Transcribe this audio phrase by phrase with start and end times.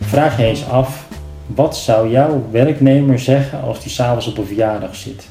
[0.00, 1.08] Vraag je eens af,
[1.46, 5.28] wat zou jouw werknemer zeggen als hij s'avonds op een verjaardag zit?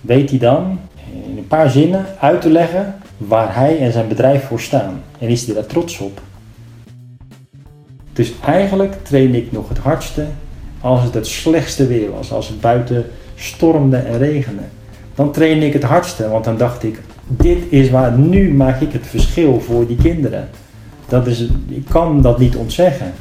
[0.00, 0.78] Weet hij dan
[1.26, 5.02] in een paar zinnen uit te leggen waar hij en zijn bedrijf voor staan?
[5.18, 6.20] En is hij daar trots op?
[8.12, 10.26] Dus eigenlijk train ik nog het hardste
[10.80, 14.62] als het het slechtste weer was, als het buiten stormde en regende.
[15.14, 18.92] Dan train ik het hardste, want dan dacht ik, dit is waar, nu maak ik
[18.92, 20.48] het verschil voor die kinderen.
[21.12, 23.12] Dat is, ik kan dat niet ontzeggen.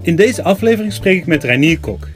[0.00, 2.08] In deze aflevering spreek ik met Reinier Kok.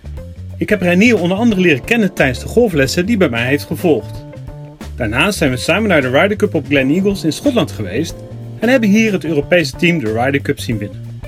[0.56, 4.24] Ik heb Reinier onder andere leren kennen tijdens de golflessen die bij mij heeft gevolgd.
[4.96, 8.14] Daarnaast zijn we samen naar de Ryder Cup op Glen Eagles in Schotland geweest
[8.58, 11.20] en hebben hier het Europese team de Ryder Cup zien winnen.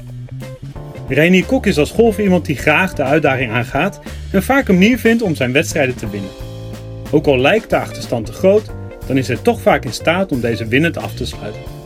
[1.08, 4.00] Reinier Kok is als golfer iemand die graag de uitdaging aangaat
[4.32, 6.30] en vaak een manier vindt om zijn wedstrijden te winnen.
[7.10, 8.70] Ook al lijkt de achterstand te groot,
[9.06, 11.77] dan is hij toch vaak in staat om deze winnend af te sluiten.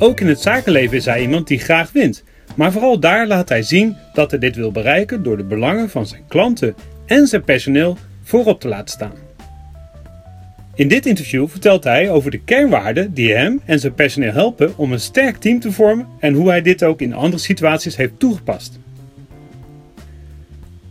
[0.00, 3.62] Ook in het zakenleven is hij iemand die graag wint, maar vooral daar laat hij
[3.62, 6.74] zien dat hij dit wil bereiken door de belangen van zijn klanten
[7.06, 9.12] en zijn personeel voorop te laten staan.
[10.74, 14.92] In dit interview vertelt hij over de kernwaarden die hem en zijn personeel helpen om
[14.92, 18.78] een sterk team te vormen en hoe hij dit ook in andere situaties heeft toegepast.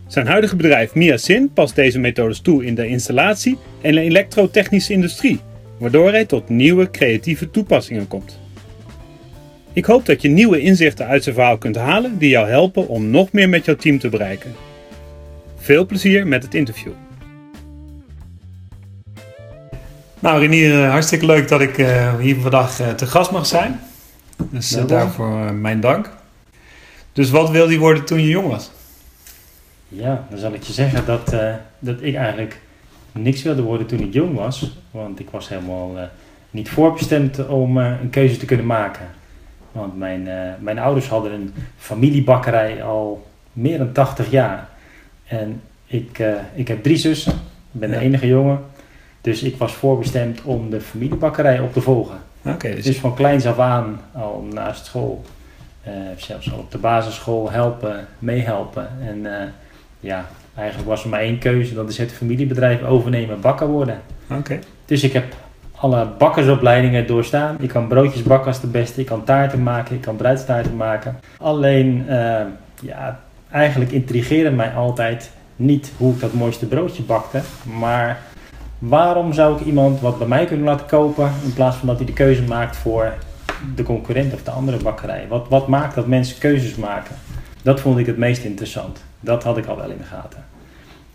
[0.06, 5.40] Zijn huidige bedrijf Miasin past deze methodes toe in de installatie en de elektrotechnische industrie,
[5.78, 8.38] waardoor hij tot nieuwe creatieve toepassingen komt.
[9.78, 13.10] Ik hoop dat je nieuwe inzichten uit zijn verhaal kunt halen die jou helpen om
[13.10, 14.54] nog meer met jouw team te bereiken.
[15.56, 16.92] Veel plezier met het interview.
[20.18, 23.80] Nou, Renier, eh, hartstikke leuk dat ik uh, hier vandaag uh, te gast mag zijn.
[24.50, 26.10] Dus uh, daarvoor mijn dank.
[27.12, 28.70] Dus wat wilde je worden toen je jong was?
[29.88, 31.36] Ja, dan zal ik je zeggen dat,
[31.78, 32.60] dat ik eigenlijk
[33.12, 34.76] niks wilde worden toen ik jong was.
[34.90, 36.10] Want ik was helemaal
[36.50, 39.17] niet voorbestemd om een keuze te kunnen maken.
[39.78, 40.28] Want mijn,
[40.60, 44.68] mijn ouders hadden een familiebakkerij al meer dan 80 jaar.
[45.26, 46.22] En ik,
[46.54, 47.32] ik heb drie zussen.
[47.72, 47.98] Ik ben ja.
[47.98, 48.60] de enige jongen.
[49.20, 52.18] Dus ik was voorbestemd om de familiebakkerij op te volgen.
[52.44, 52.84] Okay, dus...
[52.84, 55.24] dus van kleins af aan, al naast school,
[55.86, 58.88] uh, zelfs al op de basisschool helpen, meehelpen.
[59.00, 59.26] En
[60.00, 64.00] ja, eigenlijk was er maar één keuze, dat is het familiebedrijf overnemen, bakker worden.
[64.30, 64.58] Okay.
[64.84, 65.34] Dus ik heb
[65.80, 67.56] alle bakkersopleidingen doorstaan.
[67.60, 71.18] Ik kan broodjes bakken als de beste, ik kan taarten maken, ik kan bruidstaarten maken.
[71.38, 72.40] Alleen, uh,
[72.82, 77.40] ja, eigenlijk intrigeerde mij altijd niet hoe ik dat mooiste broodje bakte,
[77.78, 78.18] maar
[78.78, 82.06] Waarom zou ik iemand wat bij mij kunnen laten kopen in plaats van dat hij
[82.06, 83.14] de keuze maakt voor
[83.74, 85.26] de concurrent of de andere bakkerij?
[85.28, 87.16] Wat, wat maakt dat mensen keuzes maken?
[87.62, 89.04] Dat vond ik het meest interessant.
[89.20, 90.44] Dat had ik al wel in de gaten.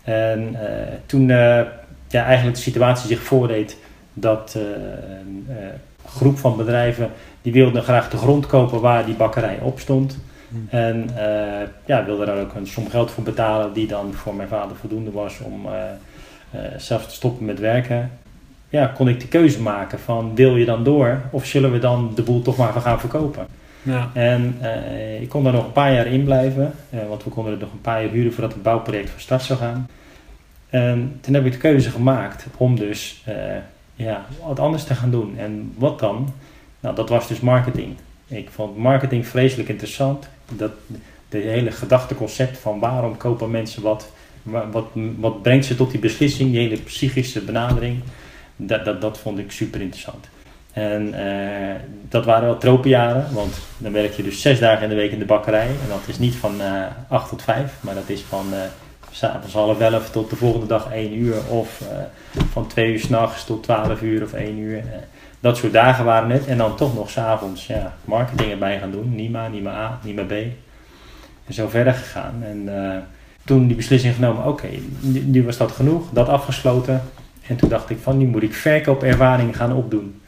[0.02, 0.60] En uh,
[1.06, 1.60] toen uh,
[2.08, 3.76] ja, eigenlijk de situatie zich voordeed
[4.14, 5.46] dat een
[6.06, 7.10] groep van bedrijven
[7.42, 10.18] die wilden graag de grond kopen waar die bakkerij op stond.
[10.48, 10.66] Hmm.
[10.70, 11.10] En
[11.84, 15.10] ja, wilden daar ook een som geld voor betalen die dan voor mijn vader voldoende
[15.10, 15.66] was om
[16.76, 18.10] zelf te stoppen met werken,
[18.68, 22.12] ja, kon ik de keuze maken van wil je dan door of zullen we dan
[22.14, 23.46] de boel toch maar gaan verkopen.
[23.82, 24.10] Ja.
[24.12, 27.52] En uh, ik kon daar nog een paar jaar in blijven, uh, want we konden
[27.52, 29.88] er nog een paar jaar huren voordat het bouwproject van start zou gaan.
[30.70, 33.24] En toen heb ik de keuze gemaakt om dus
[33.94, 35.38] ja, wat anders te gaan doen.
[35.38, 36.32] En wat dan?
[36.80, 37.96] Nou, dat was dus marketing.
[38.26, 40.28] Ik vond marketing vreselijk interessant.
[40.48, 40.72] Dat,
[41.28, 44.08] de hele gedachteconcept van waarom kopen mensen wat
[44.44, 48.00] wat, wat brengt ze tot die beslissing, die hele psychische benadering,
[48.56, 50.28] dat, dat, dat vond ik super interessant.
[50.72, 51.74] En uh,
[52.08, 55.18] dat waren wel tropenjaren, want dan werk je dus zes dagen in de week in
[55.18, 55.66] de bakkerij.
[55.66, 58.58] En dat is niet van uh, acht tot vijf, maar dat is van uh,
[59.14, 61.34] s'avonds half elf tot de volgende dag één uur.
[61.48, 61.82] Of
[62.50, 64.82] van twee uur s'nachts tot twaalf uur of één uur.
[65.40, 66.46] dat soort dagen waren het.
[66.46, 69.14] En dan toch nog s'avonds ja, marketing erbij gaan doen.
[69.14, 70.32] NIMA, NIMA A, NIMA B.
[71.46, 72.42] En zo verder gegaan.
[72.42, 72.68] En
[73.44, 74.68] toen die beslissing genomen, oké,
[75.00, 77.02] nu, was dat genoeg, dat afgesloten.
[77.46, 80.20] En toen dacht ik van, nu moet ik verkoopervaring gaan opdoen.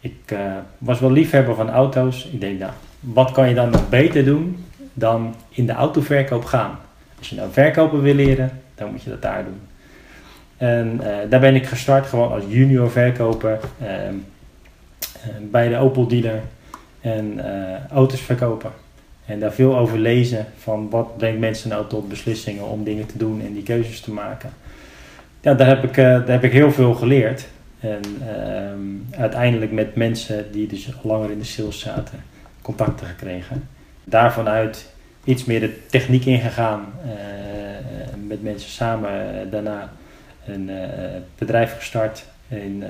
[0.00, 0.36] Ik
[0.78, 2.28] was wel liefhebber van auto's.
[2.32, 6.78] Ik denk, nou, wat kan je dan nog beter doen dan in de autoverkoop gaan?
[7.18, 9.60] Als je nou verkopen wil leren, dan moet je dat daar doen.
[10.56, 13.88] En uh, daar ben ik gestart gewoon als junior verkoper uh,
[15.50, 16.40] bij de Opel dealer
[17.00, 17.40] en
[17.90, 18.70] auto's verkopen.
[19.26, 23.18] En daar veel over lezen van wat brengt mensen nou tot beslissingen om dingen te
[23.18, 24.50] doen en die keuzes te maken.
[25.40, 27.46] Ja, daar heb ik, uh, daar heb ik heel veel geleerd.
[27.80, 32.22] En uh, uiteindelijk met mensen die dus langer in de sales zaten,
[32.62, 33.68] contacten gekregen.
[34.04, 34.94] Daarvan uit
[35.26, 36.84] iets meer de techniek ingegaan.
[37.04, 37.12] Uh,
[38.26, 39.92] met mensen samen daarna
[40.46, 40.70] een
[41.38, 42.84] bedrijf gestart in,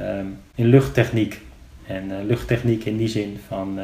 [0.55, 1.41] in luchttechniek.
[1.87, 3.79] En luchttechniek in die zin van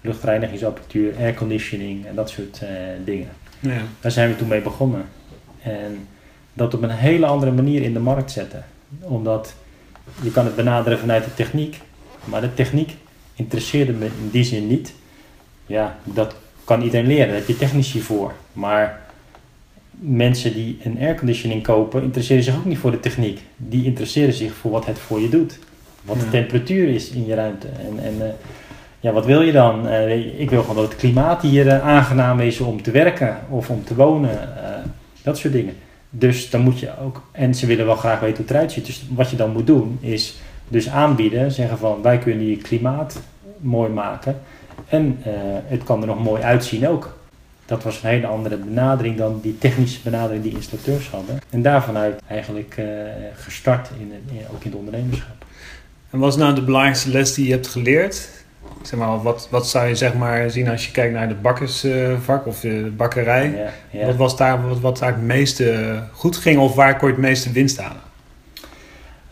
[0.00, 2.60] luchtreinigingsapparatuur, airconditioning en dat soort
[3.04, 3.28] dingen.
[3.60, 3.82] Ja.
[4.00, 5.04] Daar zijn we toen mee begonnen.
[5.62, 6.08] En
[6.52, 8.64] dat op een hele andere manier in de markt zetten.
[9.00, 9.54] Omdat
[10.22, 11.80] je kan het benaderen vanuit de techniek,
[12.24, 12.96] maar de techniek
[13.34, 14.94] interesseerde me in die zin niet.
[15.66, 16.34] Ja, dat
[16.70, 18.32] kan iedereen leren, daar heb je technici voor.
[18.52, 19.00] Maar
[19.90, 23.40] mensen die een airconditioning kopen, interesseren zich ook niet voor de techniek.
[23.56, 25.58] Die interesseren zich voor wat het voor je doet.
[26.02, 27.66] Wat de temperatuur is in je ruimte.
[27.66, 28.32] En, en eh,
[29.00, 29.88] ja, wat wil je dan?
[29.88, 33.70] Eh, ik wil gewoon dat het klimaat hier eh, aangenaam is om te werken of
[33.70, 34.38] om te wonen.
[35.22, 35.74] dat soort dingen.
[36.10, 38.86] Dus dan moet je ook, en ze willen wel graag weten hoe het eruit ziet.
[38.86, 40.34] Dus wat je dan moet doen is
[40.68, 43.20] dus aanbieden, zeggen van wij kunnen je klimaat
[43.58, 44.40] mooi maken.
[44.88, 45.32] En eh,
[45.66, 47.18] het kan er nog mooi uitzien ook.
[47.66, 51.38] Dat was een hele andere benadering dan die technische benadering die installateurs hadden.
[51.50, 52.84] En daarvanuit eigenlijk eh,
[53.34, 54.12] gestart, in,
[54.52, 55.44] ook in het ondernemerschap.
[56.10, 58.28] En wat is nou de belangrijkste les die je hebt geleerd?
[58.82, 62.46] Zeg maar, wat, wat zou je zeg maar zien als je kijkt naar de bakkersvak
[62.46, 63.50] of de bakkerij?
[63.50, 64.06] Ja, ja.
[64.06, 67.22] Wat was daar wat, wat daar het meeste goed ging of waar kon je het
[67.22, 68.02] meeste winst halen?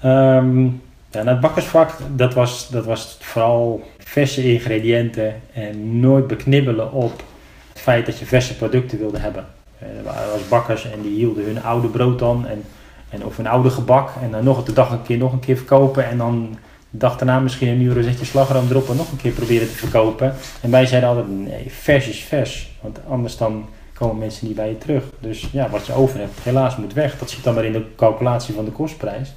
[0.00, 0.64] Ehm,
[1.10, 7.22] ja, nou, het bakkersvak, dat was, dat was vooral verse ingrediënten en nooit beknibbelen op
[7.68, 9.46] het feit dat je verse producten wilde hebben.
[9.78, 12.64] Eh, Er was bakkers en die hielden hun oude brood dan en,
[13.08, 15.56] en of hun oude gebak en dan nog de dag een keer nog een keer
[15.56, 16.56] verkopen en dan
[16.90, 19.76] de dag daarna misschien een nieuw rozetje slagroom erop en nog een keer proberen te
[19.76, 20.34] verkopen.
[20.60, 24.68] En wij zeiden altijd, nee, vers is vers, want anders dan komen mensen niet bij
[24.68, 25.04] je terug.
[25.20, 27.18] Dus ja, wat je over hebt, helaas moet weg.
[27.18, 29.34] Dat zit dan maar in de calculatie van de kostprijs.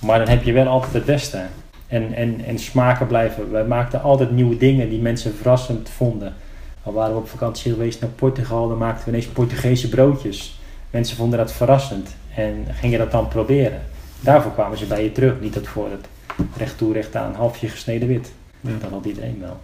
[0.00, 1.40] Maar dan heb je wel altijd het beste.
[1.92, 3.50] En, en, en smaken blijven.
[3.50, 6.34] Wij maakten altijd nieuwe dingen die mensen verrassend vonden.
[6.82, 10.58] Al waren we op vakantie geweest naar Portugal, dan maakten we ineens Portugese broodjes.
[10.90, 13.80] Mensen vonden dat verrassend en gingen dat dan proberen.
[14.20, 15.40] Daarvoor kwamen ze bij je terug.
[15.40, 16.06] Niet dat voor het
[16.56, 18.32] recht toe, recht aan, halfje gesneden wit.
[18.60, 18.70] Ja.
[18.80, 19.60] Dat had iedereen wel.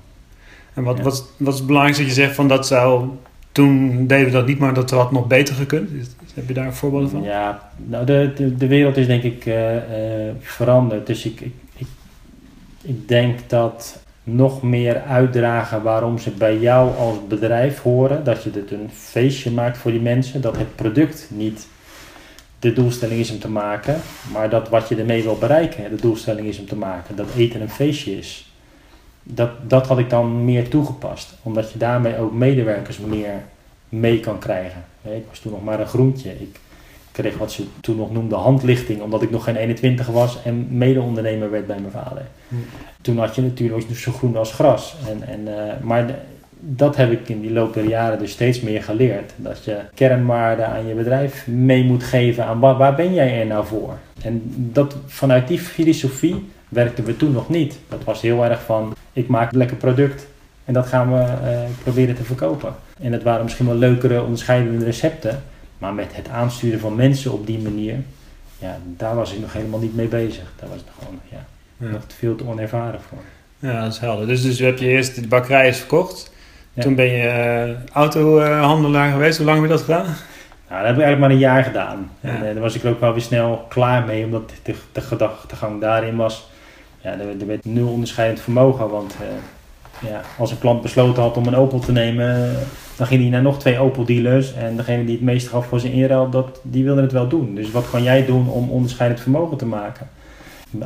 [0.75, 1.03] En wat, Ja.
[1.03, 3.09] wat, wat is het belangrijkste dat je zegt van dat zou...
[3.53, 5.91] Toen deden we dat niet, maar dat had nog beter gekund.
[6.35, 7.23] Heb je daar voorbeelden van?
[7.23, 11.07] Ja, nou de, de, de wereld is denk ik eh, eh, veranderd.
[11.07, 11.53] Dus ik, ik,
[12.83, 18.25] ik, denk dat nog meer uitdragen waarom ze bij jou als bedrijf horen.
[18.25, 20.41] Dat je het een feestje maakt voor die mensen.
[20.41, 21.67] Dat het product niet
[22.59, 24.01] de doelstelling is om te maken.
[24.33, 27.17] Maar dat wat je ermee wil bereiken de doelstelling is om te maken.
[27.17, 28.53] Dat eten een feestje is.
[29.23, 31.35] Dat, dat had ik dan meer toegepast.
[31.43, 33.33] Omdat je daarmee ook medewerkers meer
[33.89, 34.85] mee kan krijgen.
[35.03, 36.31] Ik was toen nog maar een groentje.
[36.31, 36.61] Ik
[37.23, 41.51] kreeg wat ze toen nog noemden handlichting, omdat ik nog geen 21 was en mede-ondernemer
[41.51, 42.23] werd bij mijn vader.
[42.49, 42.55] Hm.
[43.01, 44.97] Toen had je natuurlijk zo groen als gras.
[45.09, 46.15] En, en, eh, maar de-
[46.61, 49.33] dat heb ik in die loop der jaren dus steeds meer geleerd.
[49.37, 53.47] Dat je kernwaarden aan je bedrijf mee moet geven aan waar, waar ben jij er
[53.47, 53.95] nou voor?
[54.23, 54.43] En
[54.73, 57.79] dat, vanuit die filosofie werkten we toen nog niet.
[57.89, 60.27] Dat was heel erg van, ik maak een lekker product
[60.65, 62.75] en dat gaan we eh, proberen te verkopen.
[63.01, 65.43] En het waren misschien wel leukere, onderscheidende recepten.
[65.79, 67.97] Maar met het aansturen van mensen op die manier,
[68.59, 70.53] ja, daar was ik nog helemaal niet mee bezig.
[70.61, 71.45] Daar was ik gewoon ja,
[71.77, 71.91] Ja.
[71.91, 73.19] nog veel te onervaren voor.
[73.71, 74.27] Ja, dat is helder.
[74.27, 76.33] Dus, dus heb je eerst de bakkerij is verkocht.
[76.73, 76.83] Ja.
[76.83, 79.37] Toen ben je eh, autohandelaar geweest.
[79.37, 80.05] Hoe lang heb je dat gedaan?
[80.69, 82.11] Nou, dat heb ik eigenlijk maar een jaar gedaan.
[82.21, 82.29] Ja.
[82.29, 85.81] En eh, daar was ik ook wel weer snel klaar mee, omdat de, de gedachtegang
[85.81, 86.49] daarin was.
[87.01, 88.89] Ja, er, er werd nul onderscheidend vermogen.
[88.89, 92.57] Want eh, ja, als een klant besloten had om een Opel te nemen,
[92.99, 94.55] dan ging hij naar nog twee Opel dealers.
[94.55, 97.55] En degene die het meeste gaf voor zijn inruil, dat, die wilde het wel doen.
[97.55, 100.09] Dus wat kan jij doen om onderscheidend vermogen te maken?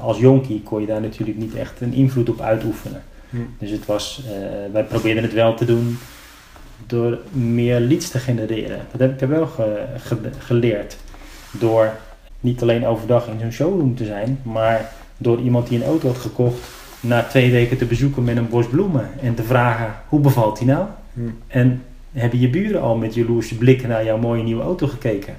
[0.01, 3.03] Als jonkie kon je daar natuurlijk niet echt een invloed op uitoefenen.
[3.31, 3.37] Hm.
[3.59, 4.33] Dus het was, eh,
[4.73, 5.99] wij probeerden het wel te doen
[6.87, 8.79] door meer leads te genereren.
[8.91, 10.97] Dat heb ik er wel ge- ge- geleerd.
[11.51, 11.91] Door
[12.41, 16.19] niet alleen overdag in zo'n showroom te zijn, maar door iemand die een auto had
[16.19, 16.59] gekocht,
[17.01, 20.67] na twee weken te bezoeken met een bos bloemen en te vragen: hoe bevalt die
[20.67, 20.87] nou?
[21.15, 21.21] Hm.
[21.47, 25.37] En hebben je buren al met jaloerse blikken naar jouw mooie nieuwe auto gekeken?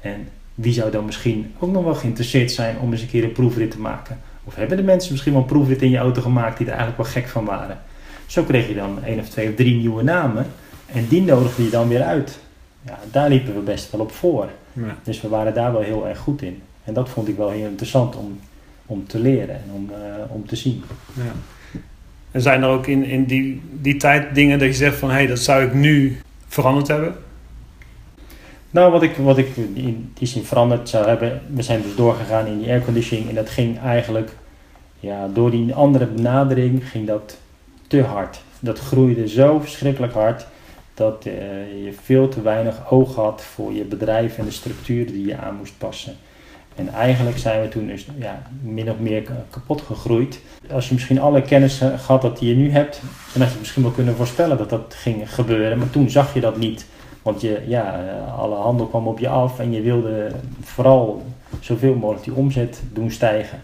[0.00, 3.32] En wie zou dan misschien ook nog wel geïnteresseerd zijn om eens een keer een
[3.32, 4.20] proefrit te maken?
[4.44, 7.02] Of hebben de mensen misschien wel een proefrit in je auto gemaakt die er eigenlijk
[7.02, 7.78] wel gek van waren?
[8.26, 10.46] Zo kreeg je dan één of twee of drie nieuwe namen
[10.86, 12.38] en die nodigde je dan weer uit.
[12.82, 14.48] Ja, daar liepen we best wel op voor.
[14.72, 14.96] Ja.
[15.02, 16.62] Dus we waren daar wel heel erg goed in.
[16.84, 18.40] En dat vond ik wel heel interessant om,
[18.86, 20.84] om te leren en om, eh, om te zien.
[21.12, 21.32] Ja.
[22.36, 25.08] En zijn er ook in, in die, die tijd dingen dat je zegt van...
[25.08, 27.14] hé, hey, dat zou ik nu veranderd hebben?
[28.70, 32.46] Nou, wat ik, wat ik in die zin veranderd zou hebben, we zijn dus doorgegaan
[32.46, 34.30] in die airconditioning en dat ging eigenlijk,
[35.00, 37.38] ja, door die andere benadering ging dat
[37.86, 38.40] te hard.
[38.60, 40.46] Dat groeide zo verschrikkelijk hard
[40.94, 41.34] dat eh,
[41.84, 45.56] je veel te weinig oog had voor je bedrijf en de structuren die je aan
[45.56, 46.16] moest passen.
[46.76, 50.40] En eigenlijk zijn we toen dus ja, min of meer kapot gegroeid.
[50.70, 53.00] Als je misschien alle kennis eh, gehad had die je nu hebt,
[53.32, 55.78] dan had je misschien wel kunnen voorspellen dat dat ging gebeuren.
[55.78, 56.86] Maar toen zag je dat niet.
[57.22, 60.30] Want je, ja, eh, alle handel kwam op je af en je wilde
[60.60, 61.22] vooral
[61.60, 63.62] zoveel mogelijk die omzet doen stijgen.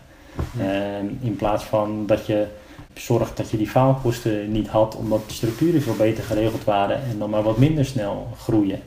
[1.21, 2.47] In plaats van dat je
[2.95, 7.19] zorgt dat je die faalkosten niet had, omdat de structuren veel beter geregeld waren en
[7.19, 8.81] dan maar wat minder snel groeien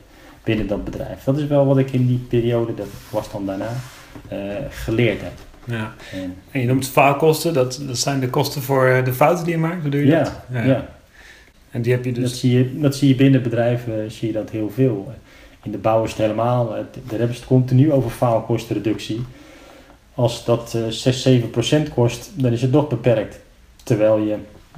[0.44, 1.24] binnen dat bedrijf.
[1.24, 3.70] Dat is wel wat ik in die periode, dat was dan daarna,
[4.70, 5.32] geleerd heb.
[5.66, 5.94] Ja.
[6.50, 9.60] En, je noemt faalkosten, dat, dat zijn de kosten voor eh, de fouten die je
[9.60, 10.32] maakt, bedoel je ja, dat?
[10.64, 10.88] Ja,
[11.70, 12.22] En die heb je dus...
[12.22, 15.12] Dat zie je, dat zie je binnen bedrijven, zie je dat heel veel.
[15.62, 19.24] In de bouw is het helemaal, daar hebben ze het continu over faalkostenreductie.
[20.14, 23.38] Als dat 6, 7 procent kost, dan is het nog beperkt.
[23.82, 24.36] Terwijl je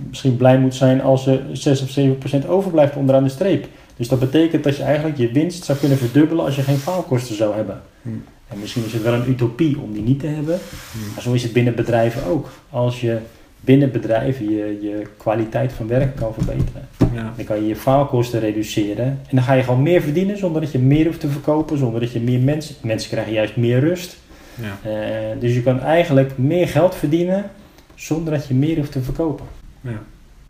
[0.08, 3.66] misschien blij moet zijn als er 6 of 7 procent overblijft onderaan de streep.
[3.96, 7.36] Dus dat betekent dat je eigenlijk je winst zou kunnen verdubbelen als je geen faalkosten
[7.36, 7.82] zou hebben.
[8.02, 8.24] Hmm.
[8.48, 10.58] En misschien is het wel een utopie om die niet te hebben.
[10.92, 11.12] Hmm.
[11.14, 12.48] Maar zo is het binnen bedrijven ook.
[12.70, 13.18] Als je
[13.60, 16.88] binnen bedrijven je, je kwaliteit van werk kan verbeteren.
[17.12, 17.32] Ja.
[17.36, 19.04] Dan kan je je faalkosten reduceren.
[19.06, 21.78] En dan ga je gewoon meer verdienen zonder dat je meer hoeft te verkopen.
[21.78, 22.74] Zonder dat je meer mensen...
[22.82, 24.16] Mensen krijgen juist meer rust.
[24.54, 24.90] Ja.
[24.90, 27.50] Uh, dus je kan eigenlijk meer geld verdienen
[27.94, 29.46] zonder dat je meer hoeft te verkopen.
[29.80, 30.00] Ja, nou,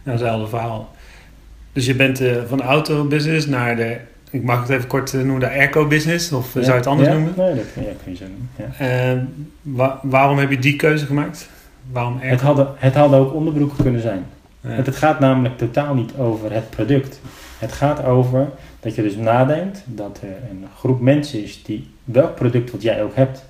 [0.03, 0.95] hetzelfde verhaal.
[1.73, 3.97] Dus je bent uh, van de autobusiness naar de,
[4.31, 7.33] ik mag het even kort uh, noemen, de airco-business, of zou je het anders noemen?
[7.37, 9.29] Nee, dat kun je, kun je zo noemen.
[9.63, 10.01] Ja.
[10.03, 11.49] waarom heb je die keuze gemaakt?
[11.93, 12.31] Waarom airco?
[12.31, 14.25] Het hadden, het hadden ook onderbroeken kunnen zijn.
[14.61, 17.21] Het, het gaat namelijk totaal niet over het product.
[17.59, 18.49] Het gaat over
[18.81, 23.03] dat je dus nadenkt dat er een groep mensen is die welk product wat jij
[23.03, 23.45] ook hebt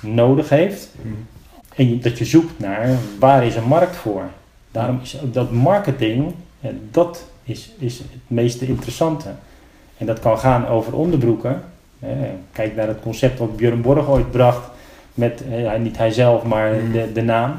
[0.00, 0.88] nodig heeft.
[1.02, 1.26] Hmm.
[1.74, 4.22] En dat je zoekt naar waar is een markt voor.
[4.70, 6.34] Daarom is ook dat marketing,
[6.90, 9.28] dat is, is het meest interessante.
[9.98, 11.62] En dat kan gaan over onderbroeken.
[12.52, 14.70] Kijk naar het concept wat Björn Borg ooit bracht
[15.14, 15.44] met,
[15.80, 16.92] niet hij zelf, maar hmm.
[16.92, 17.54] de, de naam.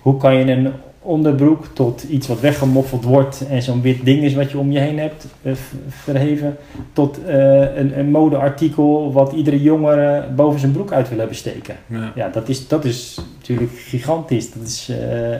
[0.00, 0.72] Hoe kan je een
[1.02, 4.78] onderbroek tot iets wat weggemoffeld wordt en zo'n wit ding is wat je om je
[4.78, 5.52] heen hebt uh,
[5.88, 6.56] verheven,
[6.92, 11.76] tot uh, een, een modeartikel wat iedere jongere boven zijn broek uit wil hebben steken.
[11.86, 14.52] Ja, ja dat, is, dat is natuurlijk gigantisch.
[14.52, 15.30] Dat, is, uh,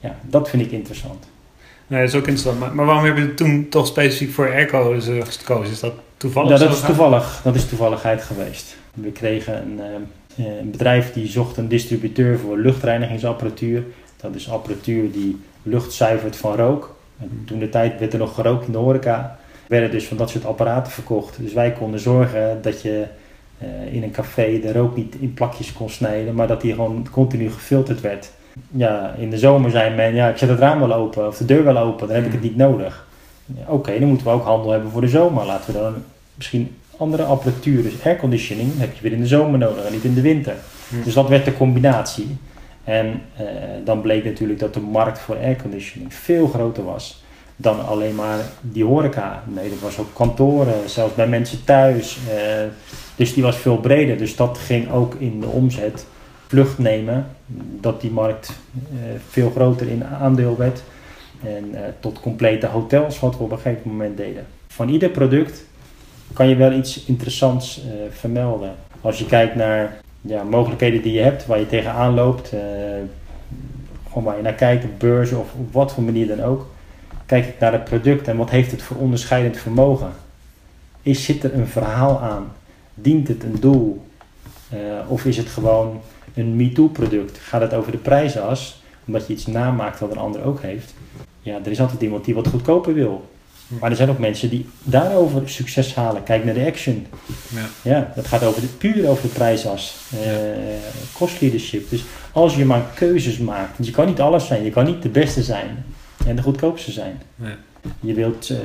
[0.00, 1.26] ja, dat vind ik interessant.
[1.86, 2.58] Nee, dat is ook interessant.
[2.58, 5.72] Maar, maar waarom heb je toen toch specifiek voor airco gekozen?
[5.72, 6.50] Is dat toevallig?
[6.50, 7.40] Ja, dat is toevallig.
[7.44, 8.76] Dat is toevalligheid geweest.
[8.94, 9.80] We kregen een,
[10.46, 13.84] een bedrijf die zocht een distributeur voor luchtreinigingsapparatuur
[14.22, 16.94] dat is apparatuur die lucht zuivert van rook.
[17.20, 19.38] En toen de tijd werd er nog gerookt in de horeca.
[19.66, 21.36] Werden dus van dat soort apparaten verkocht.
[21.40, 23.04] Dus wij konden zorgen dat je
[23.62, 27.06] uh, in een café de rook niet in plakjes kon snijden, maar dat die gewoon
[27.10, 28.30] continu gefilterd werd.
[28.70, 31.44] Ja, in de zomer zei men, ja, ik zet het raam wel open of de
[31.44, 33.06] deur wel open, dan heb ik het niet nodig.
[33.66, 35.46] Oké, dan moeten we ook handel hebben voor de zomer.
[35.46, 35.94] Laten we dan
[36.34, 40.14] misschien andere apparatuur, dus airconditioning, heb je weer in de zomer nodig en niet in
[40.14, 40.54] de winter.
[41.04, 42.36] Dus dat werd de combinatie.
[42.84, 43.46] En uh,
[43.84, 47.22] dan bleek natuurlijk dat de markt voor airconditioning veel groter was
[47.62, 49.42] dan alleen maar die horeca.
[49.46, 52.18] Nee, dat was ook kantoren, zelfs bij mensen thuis.
[52.28, 52.34] Uh,
[53.16, 54.18] dus die was veel breder.
[54.18, 56.06] Dus dat ging ook in de omzet
[56.46, 57.26] vlucht nemen.
[57.80, 60.82] Dat die markt uh, veel groter in aandeel werd.
[61.44, 64.46] En tot complete hotels, wat we op een gegeven moment deden.
[64.66, 65.64] Van ieder product
[66.32, 68.74] kan je wel iets interessants vermelden.
[69.00, 72.52] Als je kijkt naar ja, mogelijkheden die je hebt, waar je tegenaan loopt,
[74.08, 76.66] gewoon waar je naar kijkt, beurzen of op wat voor manier dan ook.
[77.26, 80.12] Kijk ik naar het product en wat heeft het voor onderscheidend vermogen?
[81.02, 82.52] Is, zit er een verhaal aan?
[82.94, 84.06] Dient het een doel?
[85.08, 86.00] Of is het gewoon
[86.34, 87.38] een MeToo-product?
[87.38, 90.94] Gaat het over de prijsas, omdat je iets namaakt wat een ander ook heeft?
[91.40, 93.30] Ja, er is altijd iemand die wat goedkoper wil.
[93.80, 96.22] Maar er zijn ook mensen die daarover succes halen.
[96.22, 97.06] Kijk naar de action.
[97.54, 99.96] Ja, ja dat gaat over de, puur over de prijsas.
[100.14, 100.20] Uh,
[101.12, 101.90] cost leadership.
[101.90, 103.76] Dus als je maar keuzes maakt.
[103.76, 104.64] Want je kan niet alles zijn.
[104.64, 105.84] Je kan niet de beste zijn.
[106.26, 107.20] En de goedkoopste zijn.
[108.00, 108.58] Je wilt uh,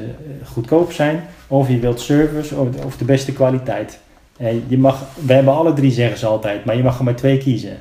[0.46, 1.24] goedkoop zijn.
[1.48, 2.56] Of je wilt service.
[2.56, 4.00] Of, of de beste kwaliteit.
[4.67, 6.65] Je mag, we hebben alle drie zeggen ze altijd.
[6.65, 7.77] Maar je mag er maar twee kiezen.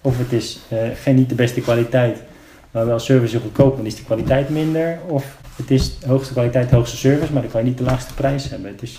[0.00, 0.60] Of het is
[0.94, 2.22] geen niet de beste kwaliteit.
[2.70, 3.76] Maar wel service goedkoop.
[3.76, 4.98] Dan is de kwaliteit minder.
[5.06, 7.84] Of het is de hoogste kwaliteit, de hoogste service, maar dan kan je niet de
[7.84, 8.70] laagste prijs hebben.
[8.70, 8.98] Het is,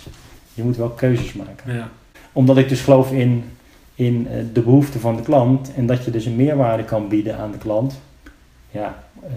[0.53, 1.73] je moet wel keuzes maken.
[1.73, 1.89] Ja.
[2.31, 3.43] Omdat ik dus geloof in,
[3.95, 7.37] in eh, de behoeften van de klant en dat je dus een meerwaarde kan bieden
[7.37, 7.99] aan de klant.
[8.71, 9.29] Ja, eh,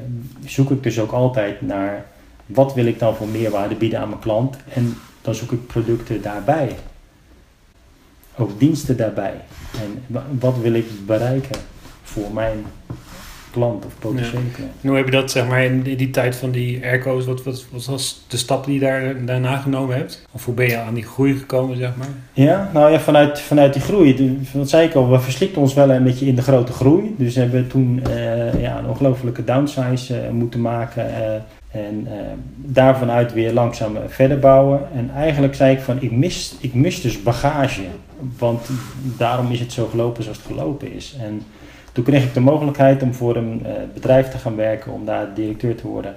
[0.44, 2.06] zoek ik dus ook altijd naar
[2.46, 6.22] wat wil ik dan voor meerwaarde bieden aan mijn klant en dan zoek ik producten
[6.22, 6.76] daarbij.
[8.40, 9.35] Ook diensten daarbij.
[9.73, 11.56] En wat wil ik bereiken
[12.02, 12.64] voor mijn
[13.50, 14.70] klant of potentiële klant.
[14.80, 17.64] En hoe heb je dat zeg maar in die tijd van die airco's, wat, wat,
[17.70, 20.26] wat was de stap die je daar, daarna genomen hebt?
[20.32, 22.09] Of hoe ben je aan die groei gekomen zeg maar?
[22.32, 25.90] Ja, nou ja, vanuit, vanuit die groei, wat zei ik al, we verslikten ons wel
[25.90, 27.14] een beetje in de grote groei.
[27.18, 31.06] Dus we hebben toen uh, ja, een ongelofelijke downsize uh, moeten maken.
[31.06, 32.08] Uh, en
[32.56, 34.80] daarvanuit weer langzaam verder bouwen.
[34.94, 37.82] En eigenlijk zei ik van, ik mis, ik mis dus bagage.
[38.38, 38.68] Want
[39.16, 41.16] daarom is het zo gelopen zoals het gelopen is.
[41.20, 41.42] En
[41.92, 45.34] toen kreeg ik de mogelijkheid om voor een uh, bedrijf te gaan werken, om daar
[45.34, 46.16] directeur te worden.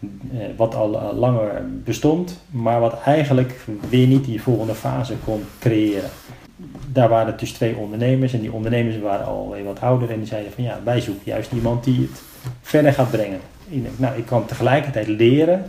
[0.00, 5.44] Uh, wat al uh, langer bestond, maar wat eigenlijk weer niet die volgende fase kon
[5.58, 6.10] creëren.
[6.92, 10.52] Daar waren dus twee ondernemers en die ondernemers waren al wat ouder en die zeiden
[10.52, 12.22] van ja, wij zoeken juist iemand die het
[12.60, 13.40] verder gaat brengen.
[13.96, 15.64] Nou, ik kan tegelijkertijd leren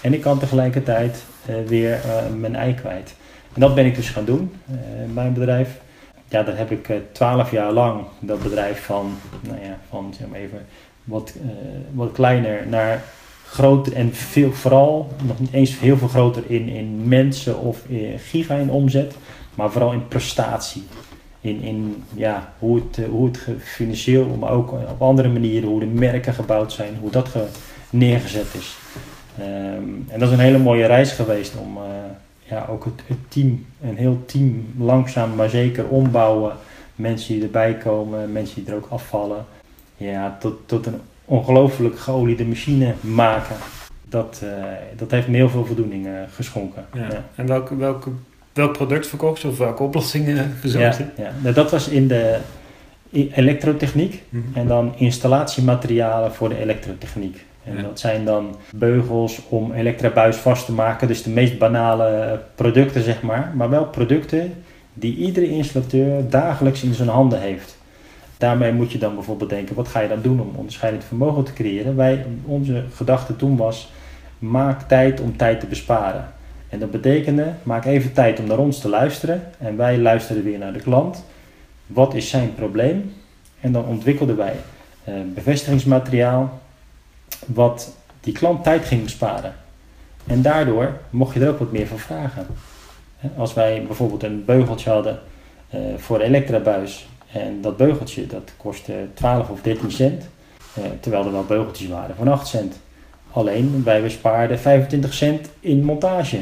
[0.00, 1.24] en ik kan tegelijkertijd
[1.66, 2.00] weer
[2.38, 3.14] mijn ei kwijt.
[3.52, 4.52] En dat ben ik dus gaan doen
[5.04, 5.80] in mijn bedrijf
[6.32, 10.38] ja, dat heb ik twaalf jaar lang dat bedrijf van, nou ja, van zeg maar
[10.38, 10.66] even
[11.04, 11.34] wat,
[11.92, 13.02] wat kleiner naar
[13.46, 18.18] groter en veel, vooral nog niet eens heel veel groter in, in mensen of in
[18.18, 19.14] giga in omzet,
[19.54, 20.84] maar vooral in prestatie.
[21.42, 25.86] In, in ja, hoe, het, hoe het financieel, maar ook op andere manieren, hoe de
[25.86, 27.46] merken gebouwd zijn, hoe dat ge,
[27.90, 28.76] neergezet is.
[29.38, 31.82] Um, en dat is een hele mooie reis geweest om, uh,
[32.42, 36.52] ja, ook het, het, team, een heel team langzaam maar zeker ombouwen.
[36.94, 39.44] Mensen die erbij komen, mensen die er ook afvallen.
[39.96, 43.56] Ja, tot, tot een ongelooflijk geoliede machine maken.
[44.08, 44.50] Dat, uh,
[44.96, 46.84] dat heeft me heel veel voldoening uh, geschonken.
[46.94, 47.00] Ja.
[47.00, 47.24] Ja.
[47.34, 48.08] En welk, welk,
[48.52, 50.98] welk product verkocht of welke oplossingen verzorgd?
[50.98, 51.30] Ja, ja.
[51.42, 52.38] Nou, dat was in de
[53.12, 54.60] elektrotechniek mm -hmm.
[54.62, 57.44] en dan installatiematerialen voor de elektrotechniek.
[57.64, 57.82] En ja.
[57.82, 61.08] dat zijn dan beugels om elektrabuis vast te maken.
[61.08, 63.52] Dus de meest banale producten, zeg maar.
[63.56, 64.54] Maar wel producten
[64.94, 67.76] die iedere installateur dagelijks in zijn handen heeft.
[68.38, 71.52] Daarmee moet je dan bijvoorbeeld denken, wat ga je dan doen om onderscheidend vermogen te
[71.52, 71.96] creëren?
[71.96, 73.92] Wij, onze gedachte toen was,
[74.38, 76.32] maak tijd om tijd te besparen.
[76.72, 79.42] En dat betekende, maak even tijd om naar ons te luisteren.
[79.58, 81.24] En wij luisteren weer naar de klant.
[81.86, 83.14] Wat is zijn probleem?
[83.60, 84.54] En dan ontwikkelden wij
[85.08, 86.60] uh, bevestigingsmateriaal,
[87.46, 89.54] wat die klant tijd ging besparen.
[90.26, 92.46] En daardoor mocht je er ook wat meer van vragen.
[93.36, 95.18] Als wij bijvoorbeeld een beugeltje hadden
[95.74, 100.28] uh, voor de elektrabuis en dat beugeltje dat kostte 12 of 13 cent,
[100.78, 102.80] uh, terwijl er wel beugeltjes waren van 8 cent.
[103.30, 106.38] Alleen wij bespaarden 25 cent in montage,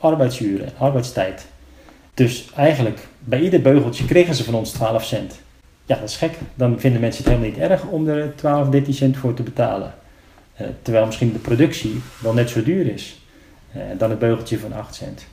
[0.00, 1.46] arbeidsuren, arbeidstijd.
[2.14, 5.40] Dus eigenlijk bij ieder beugeltje kregen ze van ons 12 cent.
[5.86, 6.32] Ja, dat is gek.
[6.54, 9.94] Dan vinden mensen het helemaal niet erg om er 12, 13 cent voor te betalen.
[10.60, 13.20] Uh, terwijl misschien de productie wel net zo duur is
[13.76, 15.26] uh, dan het beugeltje van 8 cent.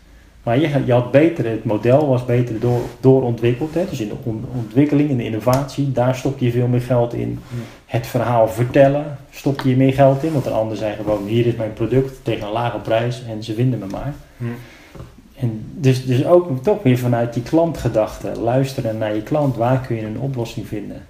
[0.44, 3.74] Maar je, je, had beter, het model was beter door, doorontwikkeld.
[3.74, 3.86] Hè?
[3.90, 7.40] Dus in de on, ontwikkeling, in de innovatie, daar stopte je veel meer geld in.
[7.50, 7.62] Ja.
[7.86, 10.34] Het verhaal vertellen, stopte je meer geld in.
[10.34, 13.54] Want een ander zei gewoon, hier is mijn product tegen een lage prijs en ze
[13.54, 14.14] vinden me maar.
[15.36, 19.96] En dus, dus ook toch weer vanuit die klantgedachte, luisteren naar je klant, waar kun
[19.96, 21.06] je een oplossing vinden.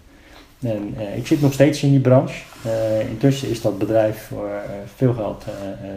[0.60, 2.44] En, uh, ik zit nog steeds in die branche.
[2.66, 5.46] Uh, intussen is dat bedrijf voor uh, veel geld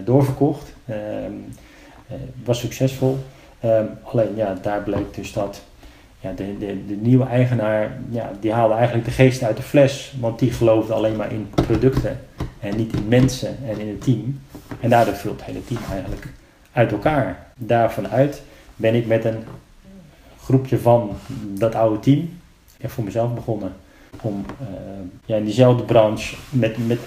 [0.05, 0.73] doorverkocht.
[0.87, 1.33] Ehm,
[2.45, 3.19] was succesvol.
[3.65, 5.63] Um, alleen ja, daar bleek dus dat
[6.21, 10.15] ja, de, de, de nieuwe eigenaar, ja, die haalde eigenlijk de geest uit de fles.
[10.21, 12.21] Want die geloofde alleen maar in producten
[12.61, 14.41] en niet in mensen en in het team.
[14.81, 16.27] En daardoor viel het hele team eigenlijk
[16.73, 17.47] uit elkaar.
[17.55, 18.43] Daarvan uit
[18.77, 19.45] ben ik met een
[20.41, 21.11] groepje van
[21.55, 22.39] dat oude team
[22.77, 23.73] ja, voor mezelf begonnen
[24.21, 24.67] om uh,
[25.25, 26.99] ja, in diezelfde branche met, met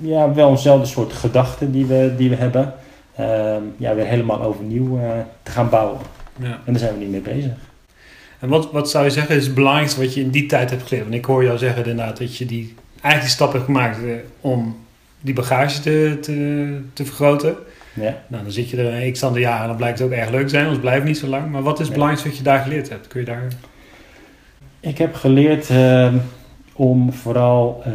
[0.00, 2.74] ja, wel eenzelfde soort gedachten die we, die we hebben,
[3.20, 5.10] uh, ja, weer helemaal overnieuw uh,
[5.42, 6.00] te gaan bouwen.
[6.36, 6.60] Ja.
[6.64, 7.52] En daar zijn we niet mee bezig.
[8.38, 10.82] En wat, wat zou je zeggen is het belangrijkste wat je in die tijd hebt
[10.82, 11.02] geleerd?
[11.02, 13.98] Want ik hoor jou zeggen inderdaad dat je die, eigenlijk die stap hebt gemaakt
[14.40, 14.76] om
[15.20, 17.56] die bagage te, te, te vergroten.
[17.94, 18.22] Ja.
[18.26, 20.30] Nou, dan zit je er een x aantal jaren en dan blijkt het ook erg
[20.30, 21.50] leuk te zijn, anders blijft niet zo lang.
[21.50, 23.06] Maar wat is het belangrijkste wat je daar geleerd hebt?
[23.06, 23.46] Kun je daar...
[24.80, 26.14] Ik heb geleerd uh,
[26.72, 27.92] om vooral uh,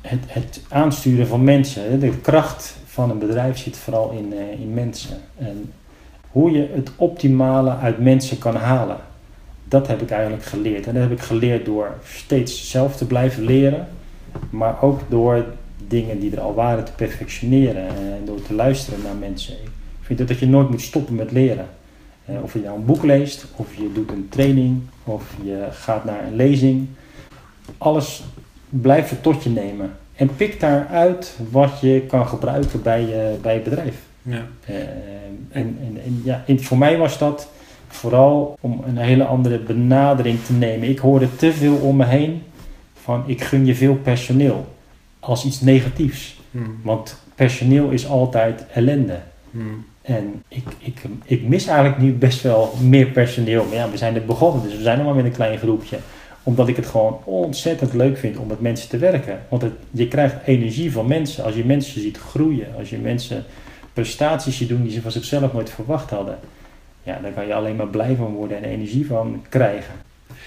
[0.00, 2.00] het, het, aansturen van mensen.
[2.00, 5.16] De kracht van een bedrijf zit vooral in, uh, in mensen.
[5.38, 5.72] En
[6.30, 8.96] hoe je het optimale uit mensen kan halen.
[9.64, 10.86] Dat heb ik eigenlijk geleerd.
[10.86, 13.86] En dat heb ik geleerd door steeds zelf te blijven leren.
[14.50, 15.44] Maar ook door
[15.88, 17.88] dingen die er al waren te perfectioneren.
[17.88, 19.54] En door te luisteren naar mensen.
[19.54, 21.66] Ik vind dat je nooit moet stoppen met leren.
[22.30, 26.04] Uh, of je nou een boek leest, of je doet een training, of je gaat
[26.04, 26.86] naar een lezing.
[27.78, 28.22] Alles
[28.68, 29.96] blijf het tot je nemen.
[30.14, 33.96] En pik daaruit wat je kan gebruiken bij je, bij je bedrijf.
[34.22, 34.46] Ja.
[34.70, 34.76] Uh,
[35.50, 37.48] en, en, en, ja, voor mij was dat
[37.88, 40.88] vooral om een hele andere benadering te nemen.
[40.88, 42.42] Ik hoorde te veel om me heen
[42.94, 44.66] van ik gun je veel personeel
[45.28, 46.40] als iets negatiefs.
[46.50, 46.78] Hmm.
[46.82, 49.18] Want personeel is altijd ellende.
[49.50, 49.84] Hmm.
[50.02, 53.64] En ik, ik, ik mis eigenlijk nu best wel meer personeel.
[53.64, 55.98] Maar ja, we zijn net begonnen, dus we zijn nog maar met een klein groepje.
[56.42, 59.40] Omdat ik het gewoon ontzettend leuk vind om met mensen te werken.
[59.48, 61.44] Want het, je krijgt energie van mensen.
[61.44, 63.44] Als je mensen ziet groeien, als je mensen
[63.92, 66.38] prestaties ziet doen die ze van zichzelf nooit verwacht hadden.
[67.02, 69.94] Ja, daar kan je alleen maar blij van worden en energie van krijgen.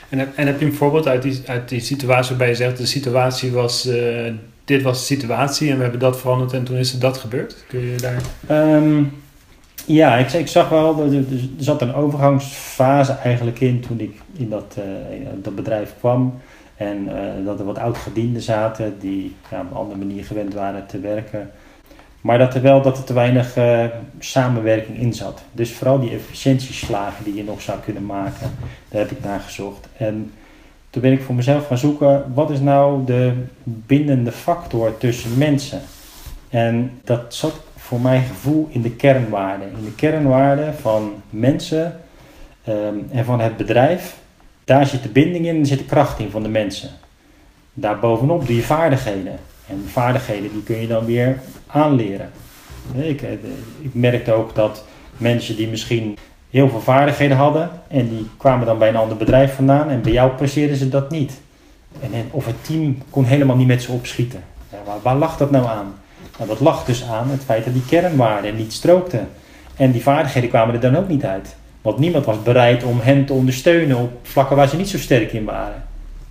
[0.09, 2.77] En, heb, en heb je een voorbeeld uit die, uit die situatie waarbij je zegt,
[2.77, 4.33] de situatie was, eh,
[4.69, 7.63] dit was de situatie en we hebben dat veranderd en toen is er dat gebeurd?
[7.67, 8.21] Kun je daar...
[8.47, 9.03] Ehm,
[9.86, 11.23] ja, ik, ik zag wel, dat er,
[11.58, 16.39] zat een overgangsfase eigenlijk in toen ik in dat, eh, dat bedrijf kwam.
[16.75, 20.99] En eh, dat er wat oud-gedienden zaten die op een andere manier gewend waren te
[20.99, 21.51] werken.
[22.21, 23.86] Maar dat er wel dat er te weinig eh,
[24.19, 25.43] samenwerking in zat.
[25.51, 28.51] Dus vooral die efficiëntieslagen die je nog zou kunnen maken,
[28.89, 29.88] daar heb ik naar gezocht.
[29.97, 30.32] En
[30.89, 35.82] toen ben ik voor mezelf gaan zoeken, wat is nou de bindende factor tussen mensen?
[36.49, 39.67] En dat zat voor mijn gevoel in de kernwaarden.
[39.78, 41.99] In de kernwaarden van mensen
[42.63, 44.17] ehm, en van het bedrijf.
[44.63, 46.89] Daar zit de binding in en zit de kracht in van de mensen.
[47.73, 49.39] Daarbovenop doe je vaardigheden.
[49.67, 52.30] En vaardigheden die kun je dan weer aanleren.
[52.95, 53.32] Ik, eh,
[53.82, 54.86] ik merkte ook dat
[55.17, 56.17] mensen die misschien
[56.49, 60.12] heel veel vaardigheden hadden en die kwamen dan bij een ander bedrijf vandaan en bij
[60.12, 61.39] jou presteerden ze dat niet.
[61.99, 64.43] En, of het team kon helemaal niet met ze opschieten.
[64.71, 65.93] Ja, waar, waar lag dat nou aan?
[66.38, 69.27] Nou, dat lag dus aan het feit dat die kernwaarden niet strookten.
[69.75, 71.55] En die vaardigheden kwamen er dan ook niet uit.
[71.81, 75.33] Want niemand was bereid om hen te ondersteunen op vlakken waar ze niet zo sterk
[75.33, 75.83] in waren.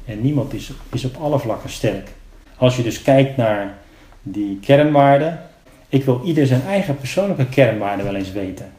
[0.04, 2.08] En niemand is, is op alle vlakken sterk.
[2.56, 3.74] Als je dus kijkt naar
[4.22, 5.40] die kernwaarden,
[5.88, 8.72] ik wil ieder zijn eigen persoonlijke kernwaarden wel eens weten.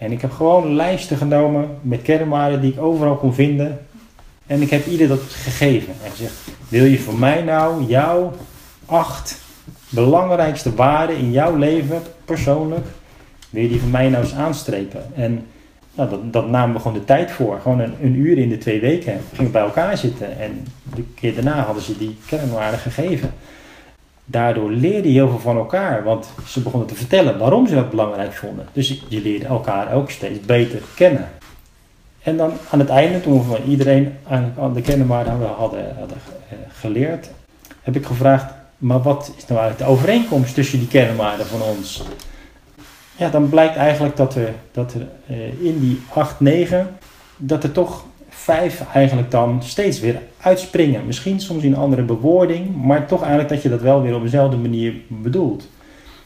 [0.00, 3.86] En ik heb gewoon lijsten genomen met kernwaarden die ik overal kon vinden.
[4.46, 5.94] En ik heb ieder dat gegeven.
[6.04, 6.34] En gezegd,
[6.68, 8.32] wil je voor mij nou jouw
[8.86, 9.40] acht
[9.88, 12.86] belangrijkste waarden in jouw leven, persoonlijk,
[13.50, 15.02] wil je die voor mij nou eens aanstrepen?
[15.14, 15.46] En
[15.94, 17.60] nou, dat, dat namen we gewoon de tijd voor.
[17.60, 20.38] Gewoon een, een uur in de twee weken gingen we bij elkaar zitten.
[20.38, 23.32] En de keer daarna hadden ze die kernwaarden gegeven.
[24.30, 27.90] Daardoor leerde je heel veel van elkaar, want ze begonnen te vertellen waarom ze dat
[27.90, 28.66] belangrijk vonden.
[28.72, 31.28] Dus je leerde elkaar ook steeds beter kennen.
[32.22, 34.14] En dan aan het einde, toen we van iedereen
[34.58, 36.18] aan de kernwaarden hadden, hadden
[36.68, 37.30] geleerd,
[37.80, 42.02] heb ik gevraagd: maar wat is nou eigenlijk de overeenkomst tussen die kernwaarden van ons?
[43.16, 46.98] Ja, dan blijkt eigenlijk dat er, dat er uh, in die 8, 9,
[47.36, 48.04] dat er toch
[48.42, 51.06] vijf eigenlijk dan steeds weer uitspringen.
[51.06, 54.22] Misschien soms in een andere bewoording, maar toch eigenlijk dat je dat wel weer op
[54.22, 55.68] dezelfde manier bedoelt.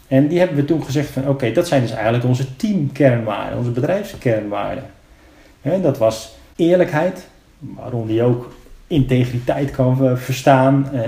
[0.09, 3.71] En die hebben we toen gezegd van oké, dat zijn dus eigenlijk onze teamkernwaarden, onze
[3.71, 4.85] bedrijfskernwaarden.
[5.83, 8.53] Dat was eerlijkheid, waarom die ook
[8.87, 10.89] integriteit kan verstaan.
[10.93, 11.01] Uh,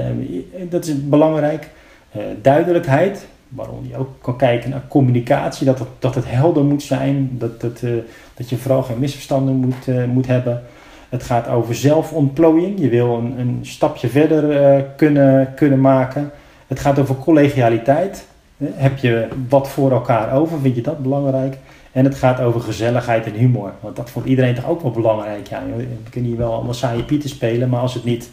[0.70, 1.70] dat is belangrijk.
[2.16, 6.82] Uh, duidelijkheid, waarom je ook kan kijken naar communicatie, dat het, dat het helder moet
[6.82, 7.90] zijn, dat, dat, uh,
[8.34, 10.62] dat je vooral geen misverstanden moet, moet hebben.
[11.08, 16.30] Het gaat over zelfontplooiing, je wil een, een stapje verder kunnen, kunnen maken.
[16.66, 18.26] Het gaat over collegialiteit.
[18.64, 21.58] Heb je wat voor elkaar over, vind je dat belangrijk?
[21.92, 23.72] En het gaat over gezelligheid en humor.
[23.80, 25.46] Want dat vond iedereen toch ook wel belangrijk.
[25.46, 28.30] Ja, we kunnen hier wel allemaal saaie pieten spelen, maar als het niet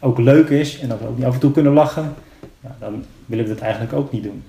[0.00, 2.14] ook leuk is en dat we ook niet af en toe kunnen lachen,
[2.78, 4.42] dan willen we dat eigenlijk ook niet doen.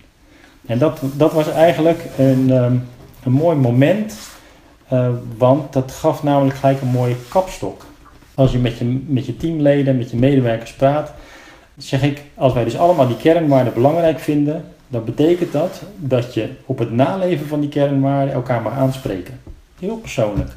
[0.65, 2.83] En dat, dat was eigenlijk een, um,
[3.23, 4.17] een mooi moment,
[4.93, 7.86] uh, want dat gaf namelijk gelijk een mooie kapstok.
[8.36, 11.13] Als je met je, met je teamleden, met je medewerkers praat,
[11.77, 16.49] zeg ik, als wij dus allemaal die kernwaarden belangrijk vinden, dan betekent dat dat je
[16.65, 19.39] op het naleven van die kernwaarden elkaar mag aanspreken.
[19.79, 20.51] Heel persoonlijk.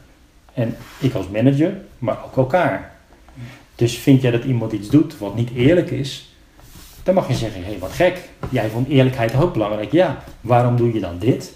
[0.54, 2.94] En ik als manager, maar ook elkaar.
[3.74, 6.34] Dus vind jij dat iemand iets doet wat niet eerlijk is,
[7.02, 8.28] dan mag je zeggen: hé, hey, wat gek.
[8.48, 9.92] Jij vond eerlijkheid ook belangrijk.
[9.92, 11.52] Ja, waarom doe je dan dit?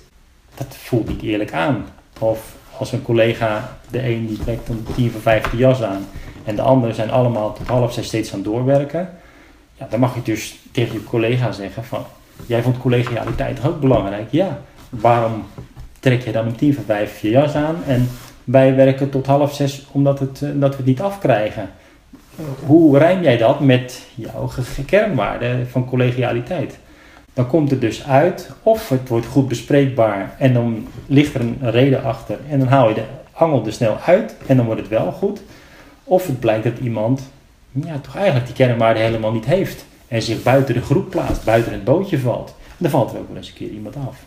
[0.55, 1.85] Dat voelt niet eerlijk aan.
[2.19, 6.07] Of als een collega, de een die trekt een 10 van 15 jas aan
[6.45, 9.11] en de anderen zijn allemaal tot half zes steeds aan het doorwerken.
[9.75, 12.05] Ja, dan mag je dus tegen je collega zeggen van
[12.47, 14.27] Jij vond collegialiteit ook belangrijk.
[14.31, 15.45] Ja, waarom
[16.01, 18.09] trek je dan om tien voor vijf je jas aan en
[18.45, 21.71] wij werken tot half zes omdat het, uh, dat we het niet afkrijgen?
[22.66, 24.51] Hoe rijm jij dat met jouw
[24.87, 26.79] kernwaarde van collegialiteit?
[27.40, 31.59] Dan komt het dus uit, of het wordt goed bespreekbaar en dan ligt er een
[31.61, 34.90] reden achter en dan haal je de angel er snel uit en dan wordt het
[34.90, 35.42] wel goed.
[36.05, 37.31] Of het blijkt dat iemand
[37.70, 41.72] ja, toch eigenlijk die kernwaarde helemaal niet heeft en zich buiten de groep plaatst, buiten
[41.72, 44.24] het bootje valt, en dan valt er ook wel eens een keer iemand af.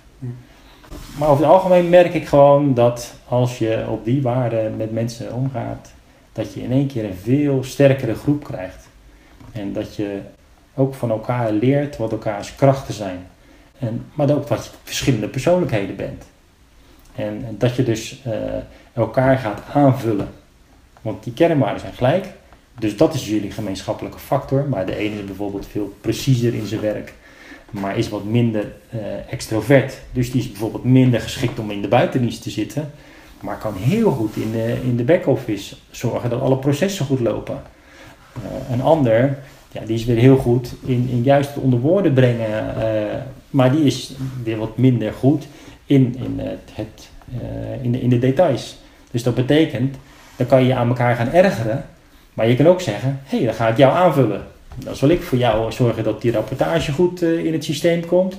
[1.17, 5.33] Maar over het algemeen merk ik gewoon dat als je op die waarden met mensen
[5.33, 5.93] omgaat,
[6.31, 8.87] dat je in één keer een veel sterkere groep krijgt.
[9.51, 10.19] En dat je
[10.75, 13.27] ook van elkaar leert wat elkaars krachten zijn.
[13.79, 16.23] En, maar ook wat je verschillende persoonlijkheden bent.
[17.15, 18.33] En, dat je dus uh,
[18.93, 20.29] elkaar gaat aanvullen.
[21.01, 22.27] Want die kernwaarden zijn gelijk.
[22.79, 24.65] Dus dat is jullie gemeenschappelijke factor.
[24.69, 27.13] Maar de ene is bijvoorbeeld veel preciezer in zijn werk.
[27.69, 29.99] Maar is wat minder uh, extrovert.
[30.11, 32.91] Dus die is bijvoorbeeld minder geschikt om in de buitendienst te zitten.
[33.41, 37.61] Maar kan heel goed in de, in de back-office zorgen dat alle processen goed lopen.
[38.37, 39.37] Uh, een ander,
[39.73, 42.75] ja, die is weer heel goed in, in juist het onder woorden brengen.
[42.77, 42.83] Uh,
[43.49, 45.47] maar die is weer wat minder goed
[45.85, 47.09] in, in, het, het
[47.81, 48.77] in, de, in de details.
[49.11, 49.95] Dus dat betekent,
[50.35, 51.85] dan kan je je aan elkaar gaan ergeren.
[52.33, 54.41] Maar je kan ook zeggen, hé, hey, dan ga ik jou aanvullen.
[54.75, 58.37] Dan zal ik voor jou zorgen dat die rapportage goed uh, in het systeem komt.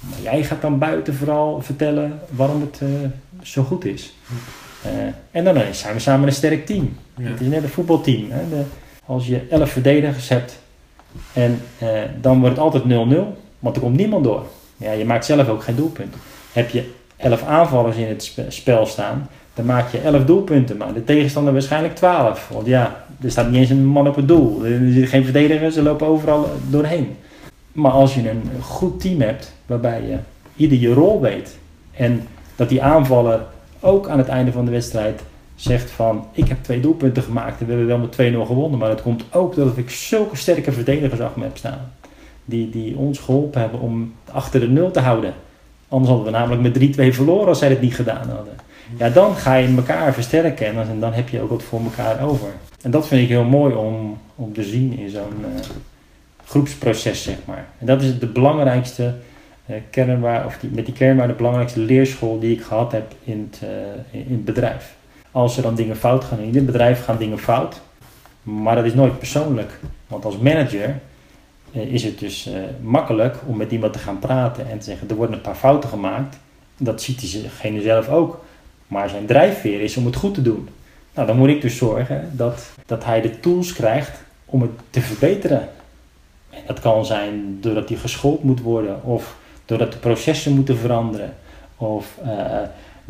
[0.00, 2.80] Maar jij gaat dan buiten vooral vertellen waarom het
[3.42, 4.14] zo goed is.
[5.30, 6.96] En dan zijn we samen een sterk team.
[7.16, 7.28] Ja.
[7.28, 8.30] Het is net een voetbalteam.
[8.30, 8.48] Hè?
[8.48, 8.62] De,
[9.06, 10.58] als je elf verdedigers hebt
[11.32, 11.62] en
[12.20, 12.86] dan wordt het altijd 0-0,
[13.58, 14.42] want er komt niemand door.
[14.76, 16.14] Ja, je maakt zelf ook geen doelpunt.
[16.52, 21.04] Heb je elf aanvallers in het spel staan, dan maak je 11 doelpunten, maar de
[21.04, 22.48] tegenstander waarschijnlijk 12.
[22.52, 24.64] Want ja, er staat niet eens een man op het doel.
[24.64, 27.16] Er zitten geen verdedigers, ze lopen overal doorheen.
[27.72, 30.16] Maar als je een goed team hebt, waarbij je
[30.56, 31.58] ieder je rol weet
[31.96, 33.40] en dat die aanvaller
[33.80, 35.22] ook aan het einde van de wedstrijd
[35.60, 38.88] zegt van ik heb twee doelpunten gemaakt en we hebben wel met 2-0 gewonnen, maar
[38.88, 41.92] dat komt ook doordat ik zulke sterke verdedigers achter me heb staan.
[42.44, 45.34] Die, die ons geholpen hebben om achter de nul te houden.
[45.88, 48.54] Anders hadden we namelijk met 3-2 verloren als zij het niet gedaan hadden.
[48.96, 52.22] Ja, dan ga je elkaar versterken en dan, dan heb je ook wat voor elkaar
[52.22, 52.48] over.
[52.82, 55.60] En dat vind ik heel mooi om, om te zien in zo'n uh,
[56.44, 57.66] groepsproces, zeg maar.
[57.78, 59.14] En dat is de belangrijkste
[59.66, 63.50] uh, kernwaar, of die, met die kernwaar de belangrijkste leerschool die ik gehad heb in
[63.50, 64.98] het, uh, in het bedrijf.
[65.30, 67.80] Als er dan dingen fout gaan, in het bedrijf gaan dingen fout,
[68.42, 69.80] maar dat is nooit persoonlijk.
[70.06, 71.00] Want als manager
[71.70, 72.50] is het dus
[72.82, 75.88] makkelijk om met iemand te gaan praten en te zeggen: er worden een paar fouten
[75.88, 76.38] gemaakt.
[76.76, 78.44] Dat ziet diegene zelf ook.
[78.86, 80.68] Maar zijn drijfveer is om het goed te doen.
[81.14, 85.00] Nou, dan moet ik dus zorgen dat, dat hij de tools krijgt om het te
[85.00, 85.68] verbeteren.
[86.50, 91.34] En dat kan zijn doordat hij geschoold moet worden, of doordat de processen moeten veranderen,
[91.76, 92.30] of uh,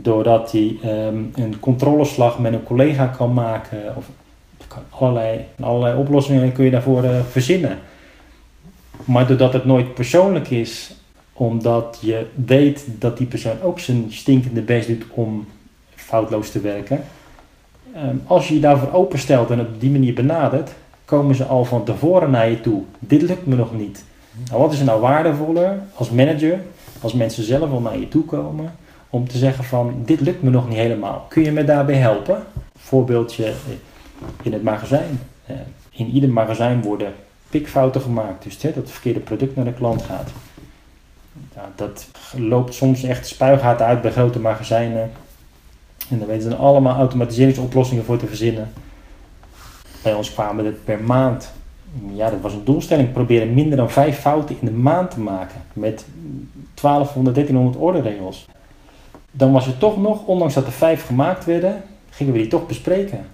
[0.02, 4.08] doordat hij um, een controleslag met een collega kan maken, of
[4.88, 7.78] allerlei, allerlei oplossingen kun je daarvoor uh, verzinnen.
[9.04, 10.94] Maar doordat het nooit persoonlijk is,
[11.32, 15.46] omdat je weet dat die persoon ook zijn stinkende best doet om
[15.94, 17.04] foutloos te werken.
[17.94, 20.70] Ehm, als je je daarvoor openstelt en op die manier benadert,
[21.04, 22.82] komen ze al van tevoren naar je toe.
[22.98, 24.04] Dit lukt me nog niet.
[24.48, 26.60] Nou, wat is er nou waardevoller als manager,
[27.00, 28.72] als mensen zelf al naar je toe komen,
[29.10, 31.26] om te zeggen van dit lukt me nog niet helemaal.
[31.28, 32.42] Kun je me daarbij helpen?
[32.78, 33.52] Voorbeeldje
[34.42, 35.20] in het magazijn.
[35.46, 35.56] Eh,
[35.90, 37.12] in ieder magazijn worden
[37.50, 40.30] pikfouten gemaakt, dus dat het verkeerde product naar de klant gaat.
[41.74, 45.10] dat loopt soms echt spuigaten uit bij grote magazijnen.
[46.10, 48.72] En daar weten ze allemaal automatiseringsoplossingen voor te verzinnen.
[50.02, 51.52] Bij ons kwamen het per maand.
[52.14, 53.12] Ja, dat was een doelstelling.
[53.12, 55.62] Proberen minder dan vijf fouten in de maand te maken.
[55.72, 56.06] Met
[56.74, 58.46] 1200, 1300 orderegels.
[59.30, 62.66] Dan was het toch nog, ondanks dat er vijf gemaakt werden, gingen we die toch
[62.66, 63.26] bespreken.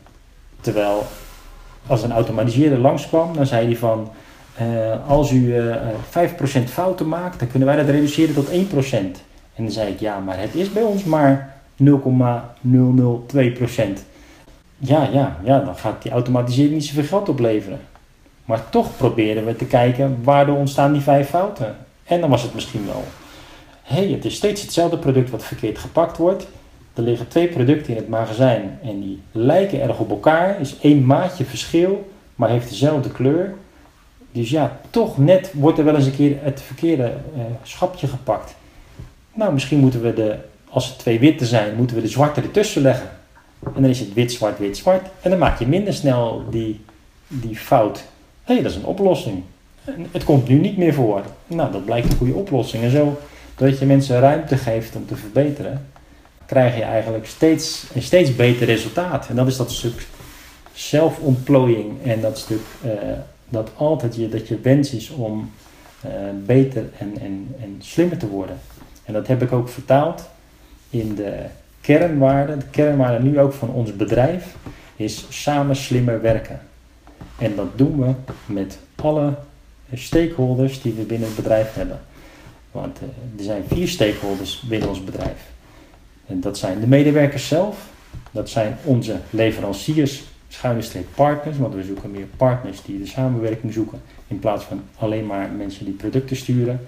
[0.60, 1.06] Terwijl
[1.86, 4.10] als een automatiseerder langskwam, dan zei hij van...
[4.62, 6.30] Uh, als u uh, eh,
[6.60, 8.52] 5% fouten maakt, dan kunnen wij dat reduceren tot 1%.
[9.54, 11.54] En dan zei ik, ja, maar het is bij ons maar
[11.84, 11.86] 0,002%.
[14.78, 17.80] Ja, ja, ja, dan gaat die automatisering niet zoveel geld opleveren.
[18.44, 21.76] Maar toch proberen we te kijken waardoor ontstaan die vijf fouten.
[22.04, 23.04] En dan was het misschien wel.
[23.86, 26.46] Hey, het is steeds hetzelfde product wat verkeerd gepakt wordt.
[26.94, 30.60] Er liggen twee producten in het magazijn en die lijken erg op elkaar.
[30.60, 33.54] Is één maatje verschil, maar heeft dezelfde kleur.
[34.32, 37.02] Dus ja, toch net wordt er wel eens een keer het verkeerde
[37.36, 38.54] uh, schapje gepakt.
[39.34, 40.36] Nou, misschien moeten we de
[40.70, 43.08] als er twee witte zijn, moeten we de zwarte ertussen leggen.
[43.74, 45.08] En dan is het wit, zwart, wit, zwart.
[45.22, 46.80] En dan maak je minder snel die,
[47.28, 48.04] die fout.
[48.44, 49.42] Hé, hey, dat is een oplossing.
[50.10, 51.22] Het komt nu niet meer voor.
[51.46, 52.82] Nou, dat blijkt een goede oplossing.
[52.82, 53.18] En zo,
[53.56, 55.86] doordat je mensen ruimte geeft om te verbeteren,
[56.46, 59.28] krijg je eigenlijk steeds een steeds beter resultaat.
[59.28, 60.06] En dat is dat stuk
[60.72, 62.92] zelfontplooiing en dat stuk uh,
[63.48, 65.50] dat altijd je, dat je wens is om
[66.06, 66.10] uh,
[66.46, 68.58] beter en, en, en slimmer te worden.
[69.04, 70.28] En dat heb ik ook vertaald
[70.90, 71.34] in de
[71.80, 74.54] kernwaarden, de kernwaarde nu ook van ons bedrijf,
[74.96, 76.60] is samen slimmer werken.
[77.38, 78.12] En dat doen we
[78.46, 79.34] met alle
[79.94, 82.00] stakeholders die we binnen het bedrijf hebben.
[82.76, 85.50] Want eh, er zijn vier stakeholders binnen ons bedrijf.
[86.26, 87.88] En dat zijn de medewerkers zelf,
[88.30, 90.82] dat zijn onze leveranciers schuine
[91.14, 95.50] partners, want we zoeken meer partners die de samenwerking zoeken in plaats van alleen maar
[95.50, 96.80] mensen die producten sturen.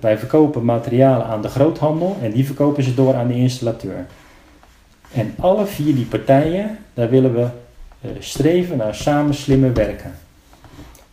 [0.00, 4.06] Wij verkopen materialen aan de groothandel en die verkopen ze door aan de installateur.
[5.12, 10.14] En alle vier die partijen, daar willen we uh, streven naar samen slimmer werken.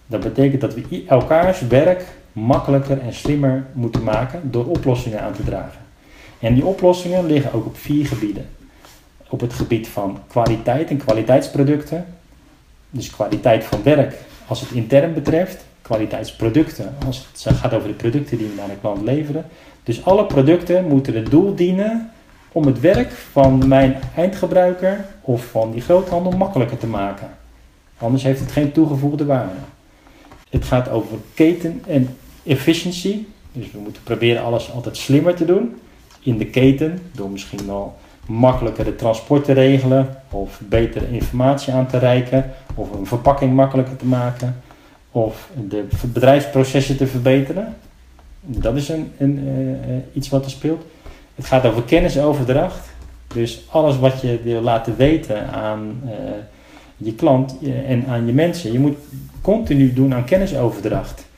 [0.07, 5.43] Dat betekent dat we elkaars werk makkelijker en slimmer moeten maken door oplossingen aan te
[5.43, 5.79] dragen.
[6.39, 8.45] En die oplossingen liggen ook op vier gebieden.
[9.29, 12.05] Op het gebied van kwaliteit en kwaliteitsproducten.
[12.89, 14.15] Dus kwaliteit van werk
[14.47, 15.65] als het intern betreft.
[15.81, 19.45] Kwaliteitsproducten als het gaat over de producten die we naar de klant leveren.
[19.83, 22.11] Dus alle producten moeten het doel dienen
[22.51, 27.29] om het werk van mijn eindgebruiker of van die groothandel makkelijker te maken.
[27.97, 29.53] Anders heeft het geen toegevoegde waarde.
[30.49, 33.25] Het gaat over keten en efficiency.
[33.51, 35.75] Dus we moeten proberen alles altijd slimmer te doen
[36.23, 36.99] in de keten.
[37.11, 40.17] Door misschien wel makkelijker de transport te regelen.
[40.29, 42.51] Of betere informatie aan te reiken.
[42.75, 44.61] Of een verpakking makkelijker te maken.
[45.11, 47.75] Of de bedrijfsprocessen te verbeteren.
[48.41, 50.85] Dat is een, een uh, iets wat er speelt.
[51.35, 52.89] Het gaat over kennisoverdracht.
[53.33, 56.11] Dus alles wat je wil laten weten aan uh,
[56.97, 57.55] je klant
[57.87, 58.71] en aan je mensen.
[58.71, 58.97] Je moet
[59.41, 61.29] continu doen aan kennisoverdracht.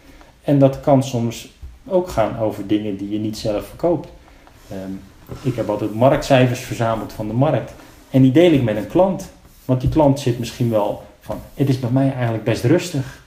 [0.44, 1.52] En dat kan soms
[1.88, 4.10] ook gaan over dingen die je niet zelf verkoopt.
[4.72, 5.02] Um,
[5.42, 7.74] ik heb altijd marktcijfers verzameld van de markt.
[8.10, 9.32] En die deel ik met een klant.
[9.66, 13.24] Want die klant zit misschien wel van, het is bij mij eigenlijk best rustig.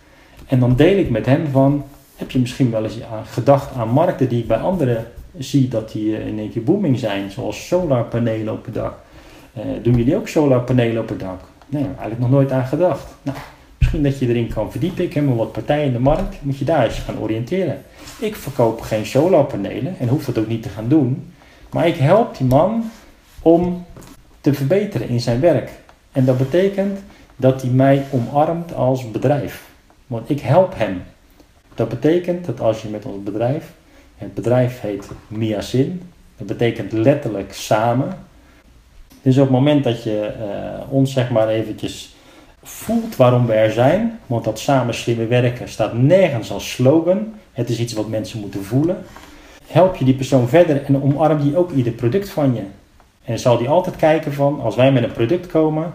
[0.47, 1.85] En dan deel ik met hem van,
[2.17, 5.07] heb je misschien wel eens gedacht aan markten die ik bij anderen
[5.39, 7.31] zie dat die eh, in één keer booming zijn.
[7.31, 8.95] Zoals solarpanelen op het dak.
[9.59, 11.41] Uh, doen jullie ook solarpanelen op het dak?
[11.67, 13.15] Nee, eigenlijk nog nooit aan gedacht.
[13.23, 13.37] Nou,
[13.87, 15.05] misschien dat je erin kan verdiepen.
[15.05, 16.37] Ik heb maar wat partijen in de markt.
[16.43, 17.83] Moet je daar eens gaan oriënteren.
[18.19, 21.33] Ik verkoop geen solarpanelen en hoef dat ook niet te gaan doen.
[21.71, 22.91] Maar ik help die man
[23.43, 23.85] om
[24.41, 25.71] te verbeteren in zijn werk.
[26.13, 26.99] En dat betekent
[27.37, 29.69] dat hij mij omarmt als bedrijf.
[30.07, 31.03] Want ik help hem.
[31.75, 33.73] Dat betekent dat als je met ons bedrijf,
[34.17, 36.03] het bedrijf heet Miasin,
[36.37, 38.19] dat betekent letterlijk samen.
[39.23, 42.16] Dus op het moment dat je uh, ons zeg maar eventjes
[42.87, 47.35] voelt waarom we er zijn, want dat samen slimmer werken staat nergens als slogan.
[47.53, 49.05] Het is iets wat mensen moeten voelen
[49.67, 52.63] help je die persoon verder en omarm die ook ieder product van je.
[53.25, 55.93] En zal die altijd kijken van, als wij met een product komen,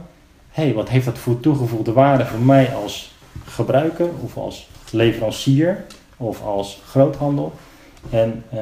[0.50, 3.12] hé, hey, wat heeft dat voor toegevoegde waarde voor mij als
[3.46, 5.84] gebruiker of als leverancier
[6.18, 7.54] of als groothandel.
[8.10, 8.60] En uh,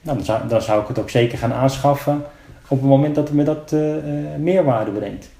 [0.00, 2.24] nou, dan, zou, dan, zou, ik het ook zeker gaan aanschaffen
[2.68, 3.94] op het moment dat het me dat uh,
[4.38, 5.30] meerwaarde brengt.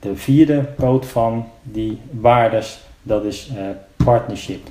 [0.00, 3.50] De vierde poot van die waardes, dat is
[3.96, 4.68] partnership.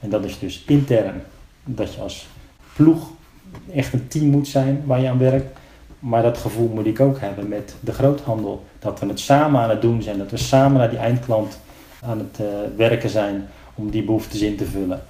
[0.00, 1.22] En dat is dus intern.
[1.64, 2.26] Dat je als
[2.76, 3.10] ploeg
[3.74, 5.58] echt een team moet zijn waar je aan werkt.
[5.98, 8.64] Maar dat gevoel moet ik ook hebben met de groothandel.
[8.78, 10.18] Dat we het samen aan het doen zijn.
[10.18, 11.58] Dat we samen naar die eindklant
[12.00, 15.02] aan het uh, werken zijn om die behoeftes in te vullen.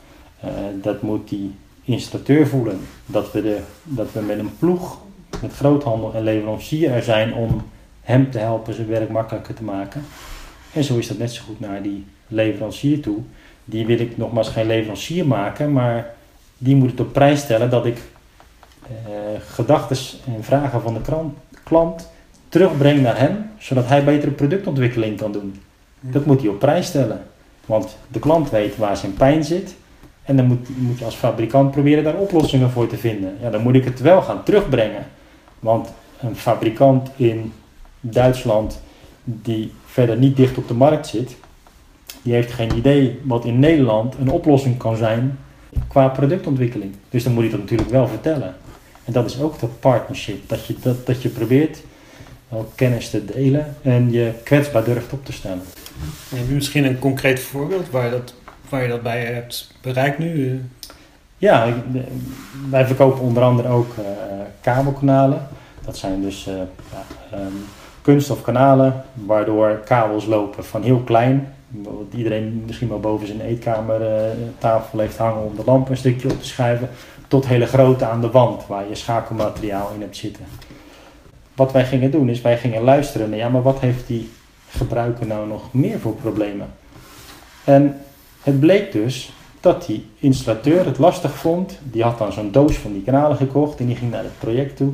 [0.45, 0.51] Uh,
[0.83, 2.81] dat moet die installateur voelen.
[3.07, 4.99] Dat we, de, dat we met een ploeg,
[5.43, 7.63] met groothandel en leverancier er zijn om
[8.09, 10.05] hem te helpen zijn werk makkelijker te maken.
[10.73, 13.19] En zo is dat net zo goed naar die leverancier toe.
[13.65, 16.15] Die wil ik nogmaals geen leverancier maken, maar
[16.59, 17.99] die moet het op prijs stellen dat ik
[18.83, 18.97] uh,
[19.49, 19.97] gedachten
[20.35, 22.11] en vragen van de krant, klant
[22.49, 25.61] terugbreng naar hem, zodat hij betere productontwikkeling kan doen.
[26.01, 27.23] Dat moet hij op prijs stellen.
[27.67, 29.75] Want de klant weet waar zijn pijn zit.
[30.23, 33.37] En dan moet, moet je als fabrikant proberen daar oplossingen voor te vinden.
[33.41, 35.07] Ja, dan moet ik het wel gaan terugbrengen.
[35.59, 37.53] Want een fabrikant in
[38.01, 38.81] Duitsland
[39.25, 41.37] die verder niet dicht op de markt zit,
[42.23, 45.39] die heeft geen idee wat in Nederland een oplossing kan zijn
[45.89, 46.95] qua productontwikkeling.
[47.11, 48.55] Dus dan moet ik dat natuurlijk wel vertellen.
[49.05, 50.49] En dat is ook dat partnership.
[50.49, 51.79] Dat je, dat, dat je probeert
[52.49, 55.63] wel kennis te delen en je kwetsbaar durft op te stellen.
[56.29, 58.35] Heb je misschien een concreet voorbeeld waar je dat,
[58.69, 60.63] waar je dat bij hebt bereikt nu?
[61.39, 61.75] Ja,
[62.71, 64.05] wij verkopen onder andere ook uh,
[64.61, 65.49] kabelkanalen.
[65.85, 66.55] Dat zijn dus uh,
[66.93, 67.65] ja, um,
[68.09, 71.55] kunststofkanalen waardoor kabels lopen van heel klein.
[71.69, 76.31] Wat iedereen misschien wel boven zijn eetkamertafel uh, heeft hangen om de lamp een stukje
[76.31, 76.89] op te schuiven
[77.27, 80.45] tot hele grote aan de wand waar je schakelmateriaal in hebt zitten.
[81.55, 84.31] Wat wij gingen doen is wij gingen luisteren naar ja, maar wat heeft die
[84.71, 86.67] gebruiker nou nog meer voor problemen?
[87.65, 87.97] En
[88.43, 91.79] het bleek dus dat die installateur het lastig vond.
[91.83, 94.77] Die had dan zo'n doos van die kanalen gekocht en die ging naar het project
[94.77, 94.93] toe.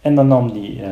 [0.00, 0.86] En dan nam die, uh,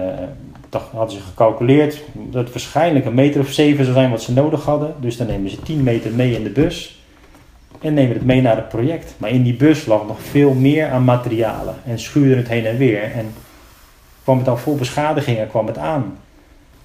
[0.70, 4.64] hadden ze gecalculeerd dat het waarschijnlijk een meter of zeven zou zijn wat ze nodig
[4.64, 4.94] hadden.
[5.00, 7.02] Dus dan nemen ze 10 meter mee in de bus
[7.80, 9.14] en nemen het mee naar het project.
[9.16, 12.76] Maar in die bus lag nog veel meer aan materialen en schuurde het heen en
[12.76, 13.02] weer.
[13.02, 13.34] En
[14.22, 16.18] kwam het dan vol beschadigingen, kwam het aan.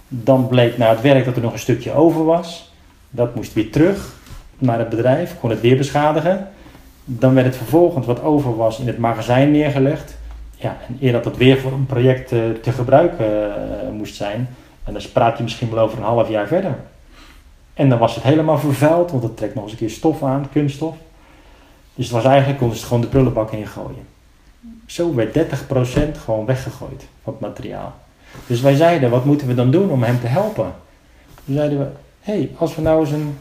[0.07, 2.73] Dan bleek na het werk dat er nog een stukje over was.
[3.09, 4.15] Dat moest weer terug
[4.57, 6.47] naar het bedrijf, kon het weer beschadigen.
[7.05, 10.17] Dan werd het vervolgens wat over was in het magazijn neergelegd.
[10.63, 14.49] Ja, en eer dat het weer voor een project uh, te gebruiken uh, moest zijn.
[14.83, 16.75] En dan praat je misschien wel over een half jaar verder.
[17.73, 20.49] En dan was het helemaal vervuild, want het trekt nog eens een keer stof aan,
[20.51, 20.95] kunststof.
[21.95, 24.07] Dus het was eigenlijk, konden ze gewoon de prullenbak ingooien.
[24.85, 27.93] Zo werd 30% gewoon weggegooid van het materiaal.
[28.47, 30.73] Dus wij zeiden, wat moeten we dan doen om hem te helpen?
[31.45, 31.85] Toen zeiden we,
[32.19, 33.37] hé, hey, als we nou eens een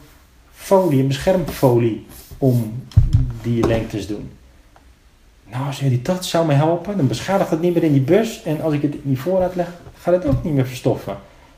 [0.53, 2.05] folie, een beschermfolie
[2.37, 2.83] om
[3.41, 4.31] die lengtes doen.
[5.53, 8.43] Nou, als jullie dat zou me helpen, dan beschadigt het niet meer in die bus.
[8.43, 11.17] En als ik het in die voorraad leg, gaat het ook niet meer verstoffen.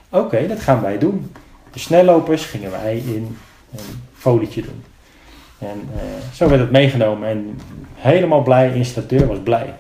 [0.10, 1.32] Oké, dat gaan wij doen.
[1.72, 3.38] De snellopers gingen wij in
[3.72, 4.84] een folietje doen.
[5.60, 6.02] En uh,
[6.34, 7.60] zo werd het meegenomen en
[7.94, 9.74] helemaal blij, de installateur was blij.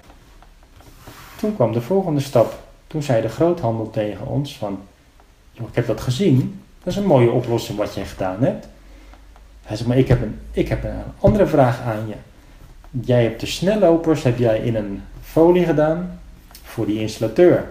[1.37, 2.59] Toen kwam de volgende stap.
[2.87, 4.79] Toen zei de groothandel tegen ons van,
[5.51, 8.67] joh, ik heb dat gezien, dat is een mooie oplossing wat jij gedaan hebt.
[9.63, 12.15] Hij zei, maar ik heb, een, ik heb een andere vraag aan je.
[13.03, 16.19] Jij hebt de snellopers heb jij in een folie gedaan
[16.63, 17.65] voor die installateur.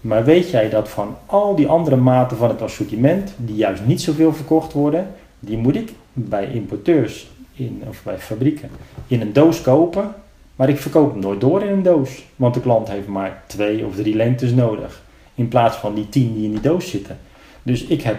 [0.00, 4.00] Maar weet jij dat van al die andere maten van het assortiment, die juist niet
[4.00, 8.70] zoveel verkocht worden, die moet ik bij importeurs in, of bij fabrieken
[9.06, 10.14] in een doos kopen.
[10.56, 12.24] Maar ik verkoop nooit door in een doos.
[12.36, 15.02] Want de klant heeft maar twee of drie lengtes nodig.
[15.34, 17.18] In plaats van die tien die in die doos zitten.
[17.62, 18.18] Dus ik heb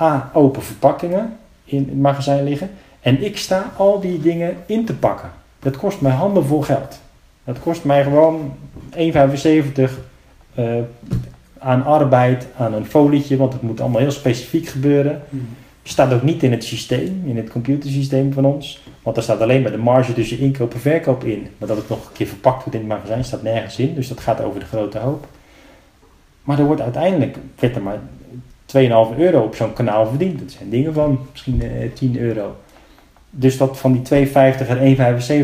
[0.00, 2.70] A, open verpakkingen in het magazijn liggen.
[3.00, 5.30] En ik sta al die dingen in te pakken.
[5.66, 7.00] Dat kost mij handenvol geld.
[7.44, 8.52] Dat kost mij gewoon
[8.96, 8.98] 1,75
[10.58, 10.74] uh,
[11.58, 15.22] aan arbeid, aan een folietje, want het moet allemaal heel specifiek gebeuren.
[15.30, 15.48] Hmm.
[15.82, 18.82] Staat ook niet in het systeem, in het computersysteem van ons.
[19.02, 21.46] Want er staat alleen maar de marge tussen inkoop en verkoop in.
[21.58, 23.94] Maar dat het nog een keer verpakt wordt in het magazijn staat nergens in.
[23.94, 25.26] Dus dat gaat over de grote hoop.
[26.42, 28.00] Maar er wordt uiteindelijk, werd er maar
[29.12, 30.38] 2,5 euro op zo'n kanaal verdiend.
[30.38, 32.56] Dat zijn dingen van misschien eh, 10 euro.
[33.38, 34.96] Dus dat van die 2,50 en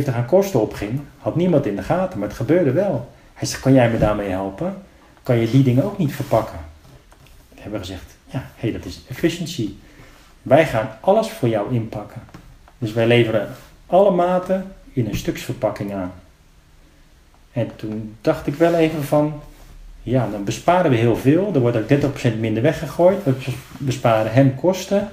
[0.05, 2.19] 1,75 aan kosten opging, had niemand in de gaten.
[2.19, 3.11] Maar het gebeurde wel.
[3.35, 4.77] Hij zegt, kan jij me daarmee helpen?
[5.23, 6.59] Kan je die dingen ook niet verpakken?
[7.55, 9.71] We hebben gezegd, ja, hey, dat is efficiency.
[10.43, 12.23] Wij gaan alles voor jou inpakken.
[12.79, 13.49] Dus wij leveren
[13.87, 16.13] alle maten in een stuksverpakking aan.
[17.53, 19.41] En toen dacht ik wel even van,
[20.03, 21.51] ja, dan besparen we heel veel.
[21.55, 23.25] Er wordt ook 30% minder weggegooid.
[23.25, 23.35] We
[23.79, 25.09] besparen hem kosten.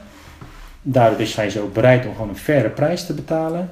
[0.81, 3.69] Daardoor is hij zo bereid om gewoon een faire prijs te betalen.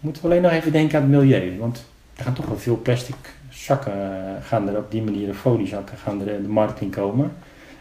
[0.00, 1.58] Moeten we alleen nog even denken aan het milieu.
[1.58, 1.84] Want
[2.16, 3.16] er gaan toch wel veel plastic
[3.50, 7.32] zakken, eh, gaan er op die manier, de foliezakken, gaan er de markt in komen.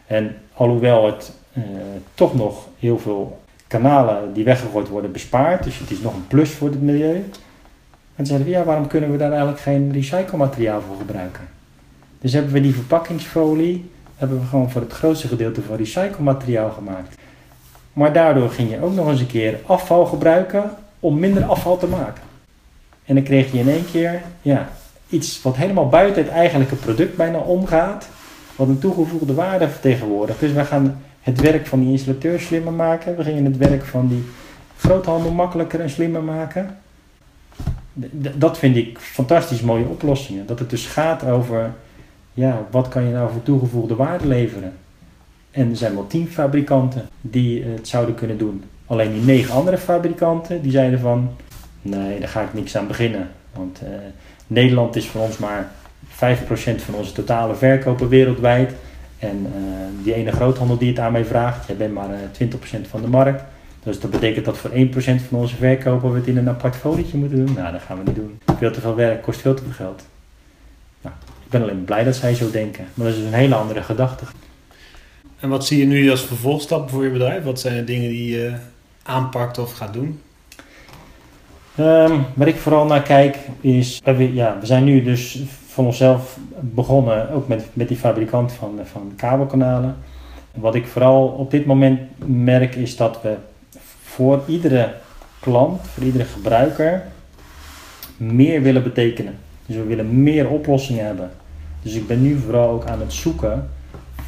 [0.07, 1.63] En alhoewel het eh,
[2.13, 5.63] toch nog heel veel kanalen die weggegooid worden bespaart.
[5.63, 7.25] Dus het is nog een plus voor het milieu.
[8.15, 11.43] En zeiden we, ja, waarom kunnen we daar eigenlijk geen recyclemateriaal voor gebruiken?
[12.19, 17.15] Dus hebben we die verpakkingsfolie, hebben we gewoon voor het grootste gedeelte van recyclemateriaal gemaakt.
[17.93, 21.87] Maar daardoor ging je ook nog eens een keer afval gebruiken om minder afval te
[21.87, 22.23] maken.
[23.05, 24.69] En dan kreeg je in één keer ja,
[25.09, 28.09] iets wat helemaal buiten het eigenlijke product bijna omgaat,
[28.55, 30.39] wat een toegevoegde waarde vertegenwoordigt.
[30.39, 33.17] Dus we gaan het werk van die installateur slimmer maken.
[33.17, 34.23] We gingen het werk van die
[34.77, 36.77] groothandel makkelijker en slimmer maken.
[38.35, 40.45] dat vind ik fantastisch mooie oplossingen.
[40.45, 41.73] Dat het dus gaat over,
[42.33, 44.73] ja, wat kan je nou voor toegevoegde waarde leveren?
[45.53, 48.63] En er zijn wel tien fabrikanten die het zouden kunnen doen.
[48.85, 51.29] Alleen die negen andere fabrikanten, die zeiden van,
[51.81, 53.29] nee, daar ga ik niks aan beginnen.
[53.55, 53.89] Want uh,
[54.47, 55.71] Nederland is voor ons maar
[56.09, 56.15] 5%
[56.75, 58.73] van onze totale verkopen wereldwijd.
[59.19, 62.51] En uh, die ene groothandel die het aan mij vraagt, jij bent maar uh, eh,
[62.85, 63.43] 20% van de markt.
[63.83, 67.17] Dus dat betekent dat voor 1% van onze verkopen we het in een apart folietje
[67.17, 67.55] moeten doen.
[67.55, 68.39] Nou, dat gaan we niet doen.
[68.57, 70.05] Veel te veel werk, kost veel te veel geld.
[71.01, 72.85] Nou, ik ben alleen blij dat zij zo denken.
[72.93, 74.25] Maar dat is een hele andere gedachte.
[75.43, 77.43] En wat zie je nu als vervolgstap voor je bedrijf?
[77.43, 78.53] Wat zijn de dingen die je
[79.03, 80.21] aanpakt of gaat doen?
[81.79, 86.37] Um, waar ik vooral naar kijk is, we, ja, we zijn nu dus van onszelf
[86.59, 89.95] begonnen, ook met, met die fabrikant van, van kabelkanalen.
[90.53, 93.35] Wat ik vooral op dit moment merk is dat we
[94.03, 94.93] voor iedere
[95.39, 97.03] klant, voor iedere gebruiker,
[98.17, 99.35] meer willen betekenen.
[99.65, 101.31] Dus we willen meer oplossingen hebben.
[101.81, 103.69] Dus ik ben nu vooral ook aan het zoeken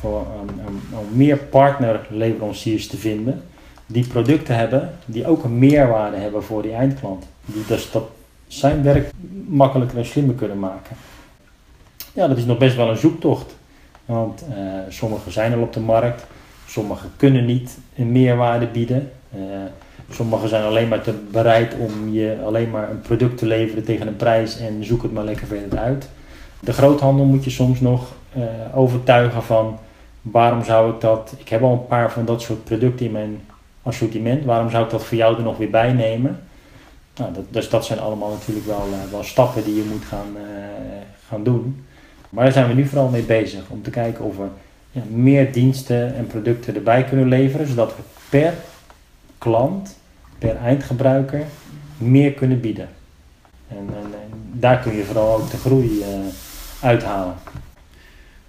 [0.05, 0.25] voor
[0.67, 3.43] um, om meer partnerleveranciers te vinden
[3.85, 7.25] die producten hebben die ook een meerwaarde hebben voor die eindklant.
[7.45, 8.03] Die dus dat
[8.47, 9.11] zijn werk
[9.47, 10.95] makkelijker en slimmer kunnen maken.
[12.13, 13.55] Ja, dat is nog best wel een zoektocht.
[14.05, 14.55] Want uh,
[14.89, 16.25] sommige zijn al op de markt,
[16.67, 19.11] sommige kunnen niet een meerwaarde bieden.
[19.35, 19.41] Uh,
[20.09, 24.07] Sommigen zijn alleen maar te bereid om je alleen maar een product te leveren tegen
[24.07, 26.09] een prijs en zoek het maar lekker verder uit.
[26.59, 28.43] De groothandel moet je soms nog uh,
[28.73, 29.79] overtuigen van
[30.31, 33.41] waarom zou ik dat, ik heb al een paar van dat soort producten in mijn
[33.83, 36.39] assortiment, waarom zou ik dat voor jou er nog weer bij nemen?
[37.15, 40.27] Nou, dat, dus dat zijn allemaal natuurlijk wel, uh, wel stappen die je moet gaan,
[40.35, 40.41] uh,
[41.27, 41.85] gaan doen.
[42.29, 44.45] Maar daar zijn we nu vooral mee bezig om te kijken of we
[44.91, 48.53] ja, meer diensten en producten erbij kunnen leveren, zodat we per
[49.37, 49.97] klant,
[50.37, 51.43] per eindgebruiker
[51.97, 52.89] meer kunnen bieden.
[53.67, 53.89] En,
[54.51, 56.05] daar kun je vooral ook de groei uh,
[56.81, 57.35] uithalen.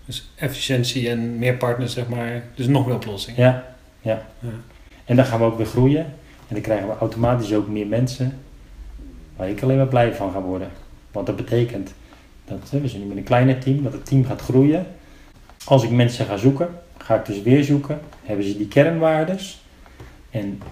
[0.06, 2.42] Dus efficiëntie en meer partners, zeg maar.
[2.54, 3.40] Dus nog meer oplossingen.
[3.40, 3.64] Ja,
[4.00, 4.26] ja.
[4.38, 4.48] ja.
[5.04, 6.04] En dan gaan we ook weer groeien.
[6.48, 8.38] En dan krijgen we automatisch ook meer mensen
[9.36, 10.68] waar ik alleen maar blij van ga worden.
[11.12, 11.94] Want dat betekent
[12.44, 14.86] dat we zijn nu met een kleiner team, dat het team gaat groeien.
[15.64, 18.00] Als ik mensen ga zoeken, ga ik dus weer zoeken.
[18.24, 19.60] Hebben ze die kernwaardes?
[20.30, 20.62] En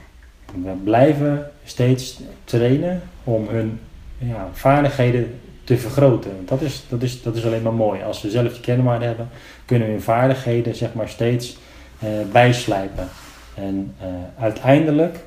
[0.63, 3.81] we blijven steeds trainen om hun
[4.19, 6.31] ja, vaardigheden te vergroten.
[6.45, 8.03] Dat is, dat, is, dat is alleen maar mooi.
[8.03, 9.29] Als we zelf die kernwaarden hebben,
[9.65, 11.57] kunnen we vaardigheden zeg maar, steeds
[12.05, 13.09] uh, bijslijpen.
[13.55, 14.07] En uh,
[14.39, 15.19] uiteindelijk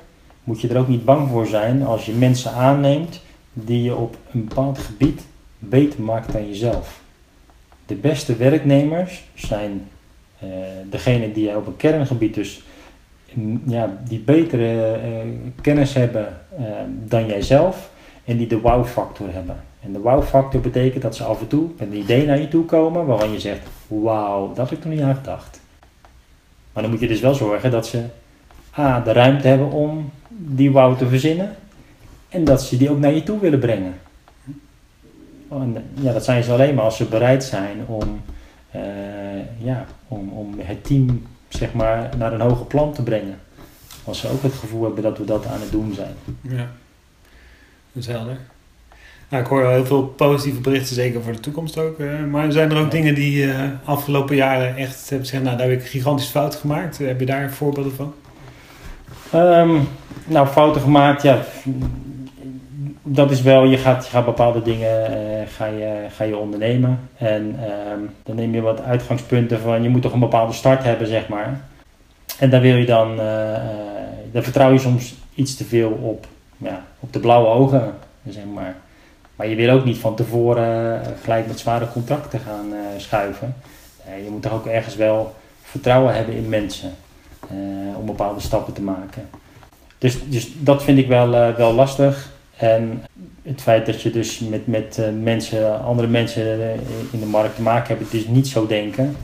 [0.43, 3.21] moet je er ook niet bang voor zijn als je mensen aanneemt
[3.53, 5.21] die je op een bepaald gebied
[5.59, 7.01] beter maakt dan jezelf.
[7.85, 9.89] De beste werknemers zijn
[10.43, 10.49] uh,
[10.89, 12.61] degene die op een kerngebied dus
[13.65, 14.99] ja, die betere
[15.61, 16.37] kennis hebben
[17.05, 17.89] dan jijzelf
[18.25, 19.66] en die de wow-factor hebben.
[19.87, 22.65] En de wow-factor betekent dat ze af en toe met een idee naar je toe
[22.65, 25.59] komen waarvan je zegt: Wauw, dat heb ik nog niet aan gedacht.
[26.73, 28.03] Maar dan moet je dus wel zorgen dat ze
[28.77, 31.55] A, de ruimte hebben om die wow te verzinnen
[32.29, 33.93] en dat ze die ook naar je toe willen brengen.
[35.49, 38.21] En, ja, dat zijn ze alleen maar als ze bereid zijn om,
[38.75, 38.81] uh,
[39.57, 43.39] ja, om, om het team zeg maar, naar een hoger plan te brengen.
[44.03, 46.13] Als ze ook het gevoel hebben dat we dat aan het doen zijn.
[46.41, 46.67] Ja,
[47.91, 48.37] dat is helder.
[49.29, 51.99] Nou, ik hoor wel heel veel positieve berichten, zeker voor de toekomst ook.
[51.99, 55.69] Uh, maar zijn er ook dingen die uh, afgelopen jaren echt hebben gezegd, nou daar
[55.69, 56.97] heb ik gigantisch fout gemaakt.
[56.97, 58.13] heb je daar voorbeelden van?
[59.35, 59.87] Um,
[60.25, 61.39] nou, fouten gemaakt, ja.
[63.03, 66.99] Dat is wel, je gaat, je gaat bepaalde dingen uh, ga je, ga je ondernemen.
[67.17, 67.59] En
[67.91, 71.27] um, dan neem je wat uitgangspunten van, je moet toch een bepaalde start hebben, zeg
[71.27, 71.61] maar.
[72.39, 73.15] En dan wil je dan,
[74.31, 77.93] dan vertrouw je soms iets te veel op, ja, op de blauwe ogen,
[78.29, 78.75] zeg maar.
[79.37, 83.55] Maar je wil ook niet van tevoren eh, gelijk met zware contracten gaan uh, schuiven.
[84.07, 86.91] Uh, je moet toch ook ergens wel vertrouwen hebben in mensen
[87.97, 89.29] om bepaalde stappen te maken.
[89.97, 92.31] Dus, dus dat vind ik wel, wel lastig.
[92.57, 93.03] En
[93.41, 96.59] het feit dat je dus met, met mensen, andere mensen
[97.11, 99.15] in de markt te maken hebt, dus niet zo denken.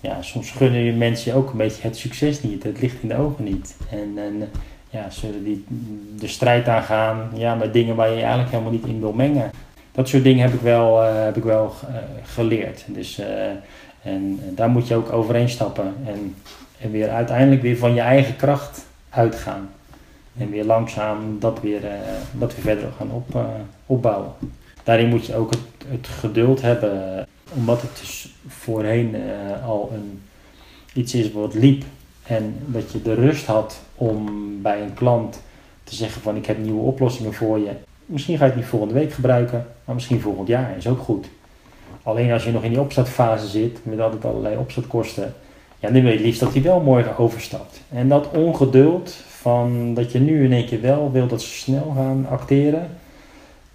[0.00, 2.62] Ja, soms gunnen je mensen ook een beetje het succes niet.
[2.62, 3.76] Het ligt in de ogen niet.
[3.90, 4.50] En, en
[4.92, 5.64] ja, zullen die
[6.18, 9.50] de strijd aangaan ja, met dingen waar je, je eigenlijk helemaal niet in wil mengen.
[9.92, 12.84] Dat soort dingen heb ik wel, uh, heb ik wel uh, geleerd.
[12.86, 13.26] Dus, uh,
[14.02, 15.94] en daar moet je ook overheen stappen.
[16.06, 16.34] En,
[16.80, 19.70] en weer uiteindelijk weer van je eigen kracht uitgaan.
[20.38, 21.80] En weer langzaam dat weer,
[22.32, 23.44] dat weer verder gaan op,
[23.86, 24.30] opbouwen.
[24.82, 27.26] Daarin moet je ook het, het geduld hebben.
[27.54, 29.16] Omdat het dus voorheen
[29.66, 30.22] al een,
[30.94, 31.84] iets is wat liep
[32.22, 34.28] en dat je de rust had om
[34.62, 35.40] bij een klant
[35.84, 37.70] te zeggen van ik heb nieuwe oplossingen voor je.
[38.06, 41.26] Misschien ga je het niet volgende week gebruiken, maar misschien volgend jaar is ook goed.
[42.02, 45.34] Alleen als je nog in die opstartfase zit, met altijd allerlei opstartkosten,
[45.78, 47.80] ja, dan wil je liefst dat hij wel morgen overstapt.
[47.88, 51.92] En dat ongeduld van dat je nu in één keer wel wilt dat ze snel
[51.96, 52.88] gaan acteren,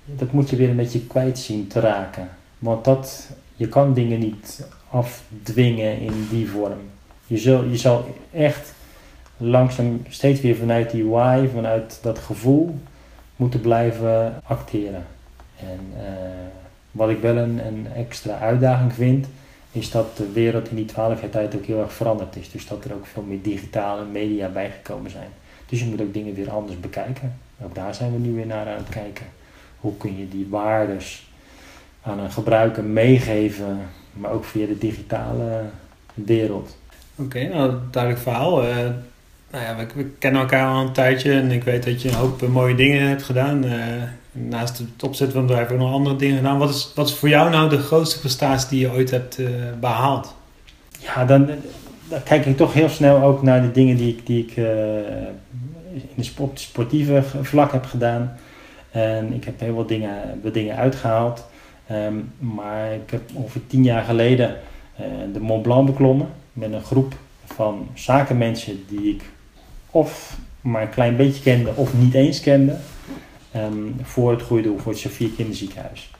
[0.06, 2.30] dat moet je weer een beetje kwijt zien te raken.
[2.60, 6.80] Want dat, je kan dingen niet afdwingen in die vorm.
[7.28, 8.74] Je, zul, je zal echt
[9.38, 12.76] langzaam steeds weer vanuit die why, vanuit dat gevoel,
[13.36, 15.06] moeten blijven acteren.
[15.60, 16.02] En uh,
[16.92, 19.28] wat ik wel een, een, extra uitdaging vind,
[19.72, 22.52] is dat de wereld in die twaalf jaar tijd ook heel erg veranderd is.
[22.52, 25.30] Dus dat er ook veel meer digitale media bijgekomen zijn.
[25.66, 27.34] Dus je moet ook dingen weer anders bekijken.
[27.64, 29.26] Ook daar zijn we nu weer naar aan het kijken.
[29.80, 31.30] Hoe kun je die waardes
[32.02, 33.80] aan een gebruiker meegeven,
[34.14, 35.64] maar ook via de digitale
[36.14, 36.78] wereld.
[37.20, 38.64] Oké, okay, nou duidelijk verhaal.
[38.64, 38.76] Uh,
[39.52, 42.48] nou ja, we, kennen elkaar al een tijdje en ik weet dat je een hoop
[42.48, 43.66] mooie dingen hebt gedaan.
[43.66, 43.74] Uh,
[44.32, 46.58] naast het opzetten van het bedrijf ook nog andere dingen gedaan.
[46.58, 49.40] Wat is, wat is voor jou nou de grootste prestatie die je ooit hebt
[49.80, 50.36] behaald?
[51.00, 51.50] Ja, dan,
[52.24, 54.56] kijk ik toch heel snel ook naar de dingen die ik, die ik
[55.92, 58.38] in de sport, sportieve vlak heb gedaan.
[58.92, 61.46] En ik heb heel veel dingen, wat dingen uitgehaald.
[61.92, 64.56] Um, maar ik heb ongeveer tien jaar geleden
[65.34, 67.14] de Mont Blanc beklommen met een groep
[67.46, 69.22] van zakenmensen die ik
[69.92, 72.76] of maar een klein beetje kende of niet eens kende.
[73.56, 76.12] Um, voor het goede doel, voor het Sofie Kinderziekenhuis.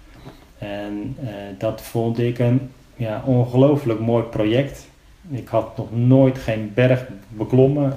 [0.58, 4.88] En uh, dat vond ik een ja, ongelooflijk mooi project.
[5.30, 7.94] Ik had nog nooit geen berg beklommen,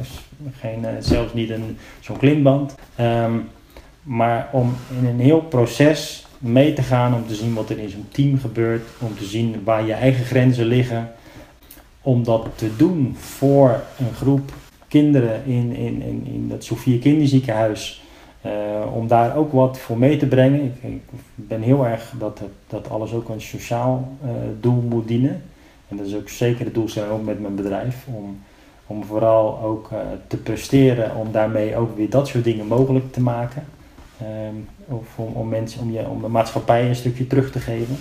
[0.58, 1.52] geen, zelfs niet
[2.00, 2.74] zo'n klimband.
[2.96, 3.32] Ehm,
[4.02, 7.88] maar om in een heel proces mee te gaan, om te zien wat er in
[7.88, 11.12] zo'n team gebeurt, om te zien waar je eigen grenzen liggen,
[12.02, 14.52] om dat te doen voor een groep
[14.88, 18.02] kinderen in, in, in, in dat Sofia Kinderziekenhuis.
[18.46, 18.52] Uh,
[18.94, 20.74] om daar ook wat voor mee te brengen.
[20.80, 21.02] Ik,
[21.34, 24.30] ben heel erg dat, dat alles ook een sociaal uh,
[24.60, 25.42] doel moet dienen.
[25.88, 28.06] En dat is ook zeker het doelstelling ook met mijn bedrijf.
[28.14, 28.38] Om,
[28.86, 33.20] om vooral ook uh, te presteren, om daarmee ook weer dat soort dingen mogelijk te
[33.20, 33.64] maken.
[34.22, 37.96] Um, of om, om, mensen, om, je, om de maatschappij een stukje terug te geven.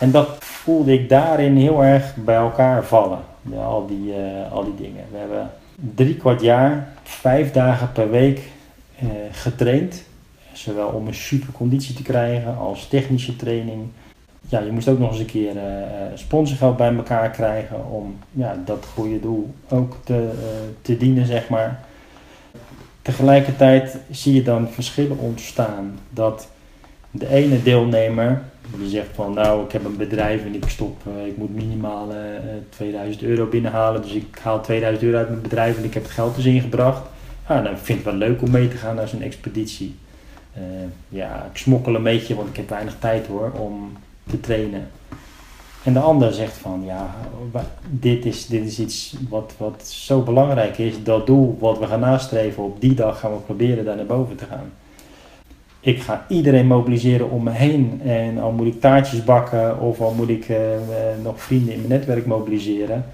[0.00, 3.18] En dat voelde ik daarin heel erg bij elkaar vallen.
[3.42, 4.14] Ja, al, die,
[4.50, 5.04] al die dingen.
[5.10, 5.50] We hebben
[5.94, 8.40] drie kwart jaar, vijf dagen per week
[9.02, 10.04] uh, getraind.
[10.52, 13.88] Zowel om een super conditie te krijgen als technische training.
[14.48, 15.62] Ja, je moest ook nog eens een keer uh,
[16.14, 20.30] sponsorgeld bij elkaar krijgen om ja, dat goede doel ook te,
[20.82, 21.80] te dienen, zeg maar.
[23.02, 25.98] Tegelijkertijd zie je dan verschillen ontstaan.
[26.10, 26.48] Dat
[27.10, 28.42] de ene deelnemer
[28.78, 32.08] die zegt van nou ik heb een bedrijf en ik stop, uh, ik moet minimaal
[32.12, 32.16] uh,
[32.68, 34.02] 2000 euro binnenhalen.
[34.02, 37.02] Dus ik haal 2000 euro uit mijn bedrijf en ik heb het geld dus ingebracht.
[37.48, 39.94] Ja, dan vind ik het wel leuk om mee te gaan naar zo'n expeditie.
[41.08, 43.92] Ja, ik smokkel een beetje, want ik heb weinig tijd hoor om
[44.26, 44.88] te trainen.
[45.82, 47.14] En de ander zegt van ja,
[47.90, 51.02] dit is, dit is iets wat, wat zo belangrijk is.
[51.02, 54.36] Dat doel wat we gaan nastreven, op die dag gaan we proberen daar naar boven
[54.36, 54.70] te gaan
[55.80, 58.00] ik ga iedereen mobiliseren om me heen.
[58.04, 60.56] En al moet ik taartjes bakken of al moet ik uh,
[61.22, 63.04] nog vrienden in mijn netwerk mobiliseren.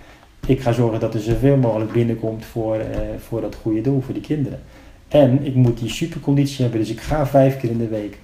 [0.46, 2.84] Ik ga zorgen dat er zoveel mogelijk binnenkomt voor, uh,
[3.18, 4.60] voor dat goede doel, voor die kinderen.
[5.08, 8.18] En ik moet die superconditie hebben, dus ik ga vijf keer in de week.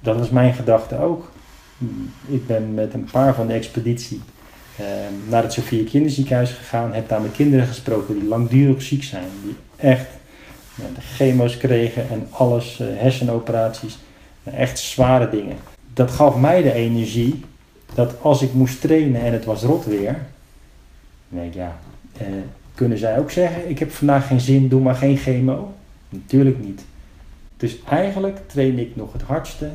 [0.00, 1.30] Dat was mijn gedachte ook.
[2.26, 4.20] Ik ben met een paar van de expeditie
[5.28, 6.92] naar het Sofia Kinderziekenhuis gegaan.
[6.92, 9.28] Heb daar met kinderen gesproken die langdurig ziek zijn.
[9.44, 10.06] Die echt
[10.76, 13.98] de chemo's kregen en alles, uh, hersenoperaties.
[14.44, 15.56] Echt zware dingen.
[15.94, 17.44] Dat gaf mij de energie
[17.94, 20.12] dat als ik moest trainen en het was rot weer,
[21.28, 21.78] dan denk ik ja,
[22.18, 22.26] eh,
[22.74, 25.74] kunnen zij ook zeggen: Ik heb vandaag geen zin, doe maar geen chemo?
[26.08, 26.84] Natuurlijk niet.
[27.56, 29.70] Dus eigenlijk train ik nog het hardste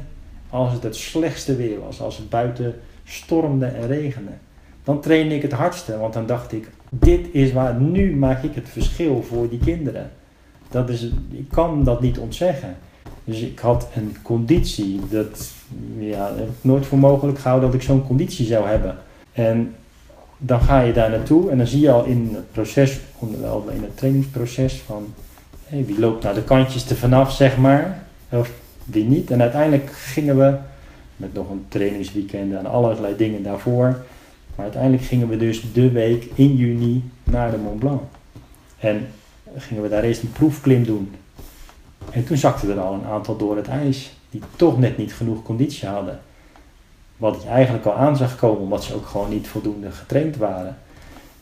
[0.49, 4.32] als het het slechtste weer was, als het buiten stormde en regende.
[4.84, 8.56] Dan train ik het hardste, want dan dacht ik: Dit is waar, nu maak ik
[8.56, 10.12] het verschil voor die kinderen.
[10.72, 12.76] Dat is, ik kan dat niet ontzeggen.
[13.24, 15.51] Dus ik had een conditie, dat
[15.97, 18.97] ja, heb ik nooit voor mogelijk gehouden dat ik zo'n conditie zou hebben.
[19.32, 19.76] En
[20.38, 23.97] dan ga je daar naartoe en dan zie je al in het proces, in het
[23.97, 25.13] trainingsproces van
[25.69, 28.51] wie loopt nou de kantjes er vanaf, zeg maar, of
[28.84, 29.32] wie niet.
[29.32, 30.55] En uiteindelijk gingen we
[31.15, 34.03] met nog een trainingsweekend en allerlei dingen daarvoor.
[34.55, 38.01] Maar uiteindelijk gingen we dus de week in juni naar de Mont Blanc.
[38.80, 39.07] En
[39.58, 41.16] gingen we daar eerst een proefklim doen.
[42.12, 45.43] En toen zakten er al een aantal door het ijs, die toch net niet genoeg
[45.43, 46.20] conditie hadden.
[47.18, 50.78] Wat ik eigenlijk al aan zag komen, omdat ze ook gewoon niet voldoende getraind waren.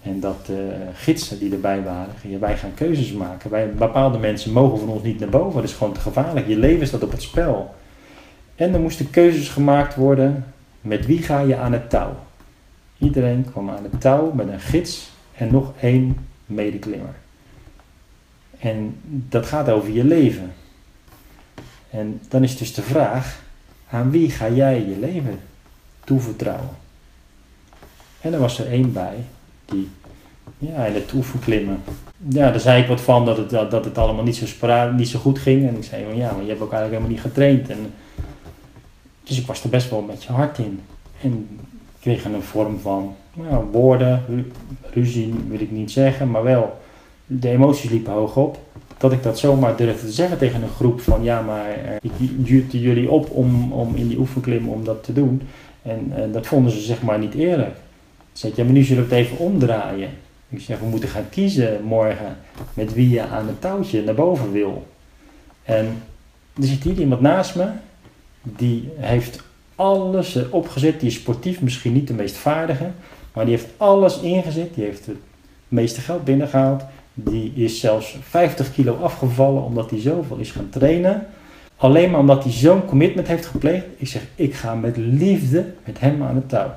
[0.01, 3.49] En dat de gidsen die erbij waren, gingen wij gaan keuzes maken.
[3.49, 6.47] Wij, bepaalde mensen mogen van ons niet naar boven, dat is gewoon te gevaarlijk.
[6.47, 7.76] Je leven staat op het spel.
[8.55, 10.45] En er moesten keuzes gemaakt worden,
[10.82, 12.12] met wie ga je aan het touw?
[12.97, 17.14] Iedereen kwam aan het touw met een gids en nog één medeklimmer.
[18.60, 20.53] En dat gaat over je leven.
[21.89, 23.41] En dan is dus de vraag,
[23.89, 25.39] aan wie ga jij je leven
[26.03, 26.78] toevertrouwen?
[28.22, 29.16] En er was er één bij,
[29.66, 29.89] die
[30.57, 31.82] ja, in het oefenklimmen.
[32.28, 35.20] Ja, daar zei ik wat van dat het, dat het allemaal niet zo, niet zo
[35.20, 35.68] goed ging.
[35.68, 37.70] En ik zei van ja, maar je hebt ook eigenlijk helemaal niet getraind.
[37.70, 37.93] En,
[39.24, 40.82] dus ik was er best wel met je hart in.
[41.22, 41.60] En
[41.99, 44.24] kreeg een vorm van nou, woorden,
[44.93, 46.80] ruzie wil ik niet zeggen, maar wel
[47.32, 48.57] de emoties liepen hoog op.
[48.97, 52.11] Dat ik dat zomaar durfde te zeggen tegen een groep van ja, maar eh, ik
[52.17, 55.41] duwde jullie op om, om in die oefenklim om dat te doen.
[55.82, 57.75] En uh, dat vonden ze zeg maar niet eerlijk.
[58.34, 60.09] Zeg ja, maar nu zullen we het even omdraaien.
[60.49, 62.38] Ik zeg, we moeten gaan kiezen morgen
[62.73, 64.88] met wie je aan het touwtje naar boven wil.
[65.63, 65.86] En
[66.53, 67.67] er zit hier iemand naast me,
[68.41, 69.41] die heeft
[69.75, 70.99] alles opgezet.
[70.99, 72.89] Die is sportief misschien niet de meest vaardige,
[73.34, 74.73] maar die heeft alles ingezet.
[74.73, 75.17] Die heeft het
[75.67, 76.84] meeste geld binnengehaald.
[77.24, 81.26] Die is zelfs 50 kilo afgevallen omdat hij zoveel is gaan trainen.
[81.76, 83.86] Alleen maar omdat hij zo'n commitment heeft gepleegd.
[83.97, 86.72] Ik zeg, ik ga met liefde met hem aan het touw.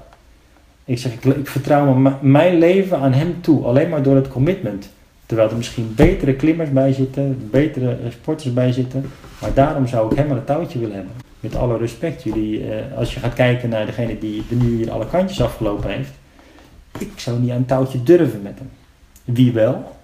[0.84, 3.64] Ik zeg, ik, vertrouw mijn leven aan hem toe.
[3.64, 4.90] Alleen maar door het commitment.
[5.26, 9.11] Terwijl er misschien betere klimmers bij zitten, betere sporters bij zitten.
[9.40, 11.14] Maar daarom zou ik hem aan het touwtje willen hebben.
[11.40, 14.90] Met alle respect, jullie, eh, als je gaat kijken naar degene die er nu hier
[14.90, 16.12] alle kantjes afgelopen heeft
[16.99, 18.70] ik zou niet aan een touwtje durven met hem.
[19.24, 19.97] Wie wel?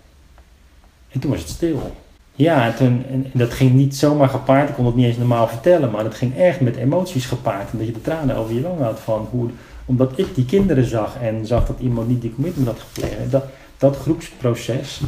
[1.09, 1.93] En toen was het stil.
[2.39, 4.69] Ja, en, toen, en dat ging niet zomaar gepaard.
[4.69, 7.71] Ik kon het niet eens normaal vertellen, maar dat ging echt met emoties gepaard.
[7.71, 9.49] En dat je de tranen over je wangen had van hoe,
[9.85, 13.31] omdat ik die kinderen zag en zag dat iemand niet die commitment had gepleegd.
[13.31, 13.45] Dat,
[13.79, 15.01] dat groepsproces,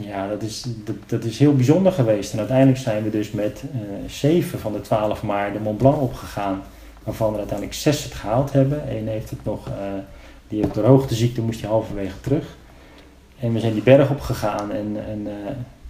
[0.00, 2.32] ja, dat is, dat, dat, is heel bijzonder geweest.
[2.32, 6.00] En uiteindelijk zijn we dus met uh, zeven van de twaalf maar de Mont Blanc
[6.00, 6.62] opgegaan.
[7.04, 8.96] Waarvan er uiteindelijk zes het gehaald hebben.
[8.96, 9.74] Eén heeft het nog, uh,
[10.48, 12.56] die heeft door hoogteziekte moest hij halverwege terug.
[13.40, 15.32] En we zijn die berg opgegaan en, en uh,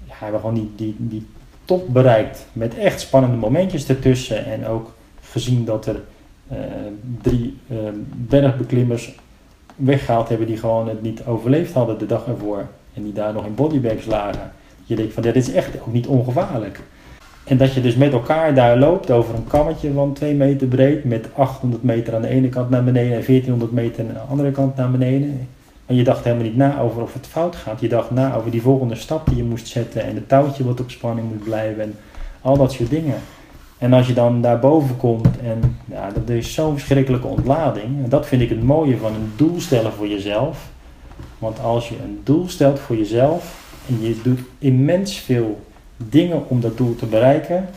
[0.04, 1.26] ja, hebben gewoon die, die, die
[1.64, 2.46] top bereikt.
[2.52, 4.44] Met echt spannende momentjes ertussen.
[4.44, 6.00] En ook gezien dat er
[7.22, 7.56] drie
[8.14, 9.14] bergbeklimmers
[9.76, 12.66] weggehaald hebben die gewoon het niet overleefd hadden de dag ervoor.
[12.94, 14.52] En die daar nog in bodybags lagen.
[14.84, 16.80] Je denkt van, dit is echt ook niet ongevaarlijk.
[17.44, 21.04] En dat je dus met elkaar daar loopt over een kammetje van 2 meter breed.
[21.04, 24.50] Met 800 meter aan de ene kant naar beneden en 1400 meter aan de andere
[24.50, 25.48] kant naar beneden.
[25.86, 27.80] En je dacht helemaal niet na over of het fout gaat.
[27.80, 30.02] Je dacht na over die volgende stap die je moest zetten.
[30.02, 31.82] En het touwtje wat op spanning moet blijven.
[31.82, 31.94] En
[32.40, 33.20] al dat soort dingen.
[33.78, 38.04] En als je dan daarboven komt en ja, dat is zo'n verschrikkelijke ontlading.
[38.04, 40.68] En dat vind ik het mooie van een doel stellen voor jezelf.
[41.38, 45.60] Want als je een doel stelt voor jezelf en je doet immens veel
[45.96, 47.68] dingen om dat doel te bereiken,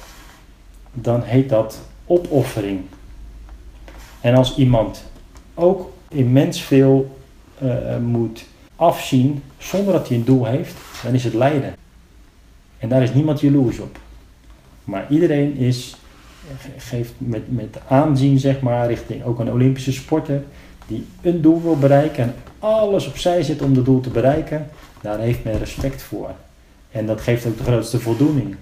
[0.94, 2.82] dan heet dat opoffering.
[4.22, 5.04] En als iemand
[5.54, 7.19] ook immens veel
[7.64, 8.46] uh, moet
[8.76, 11.74] afzien zonder dat hij een doel heeft, dan is het lijden.
[12.78, 14.00] En daar is niemand jaloers op.
[14.84, 15.96] Maar iedereen is,
[16.78, 20.44] geeft met, met aanzien, zeg maar, richting ook een Olympische sporter,
[20.88, 24.70] die een doel wil bereiken en alles opzij zet om dat doel te bereiken,
[25.02, 26.30] daar heeft men respect voor.
[26.92, 28.56] En dat geeft ook de grootste voldoening.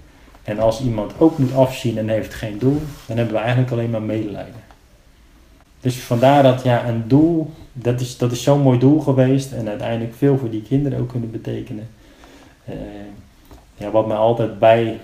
[0.43, 3.89] En als iemand ook moet afzien en heeft geen doel, dan hebben we eigenlijk alleen
[3.89, 4.66] maar medelijden.
[5.81, 9.67] Dus vandaar dat ja, een doel, dat is, dat is zo'n mooi doel geweest en
[9.67, 11.87] uiteindelijk veel voor die kinderen ook kunnen betekenen.
[12.69, 12.75] Uh,
[13.77, 14.99] ja, wat mij altijd bij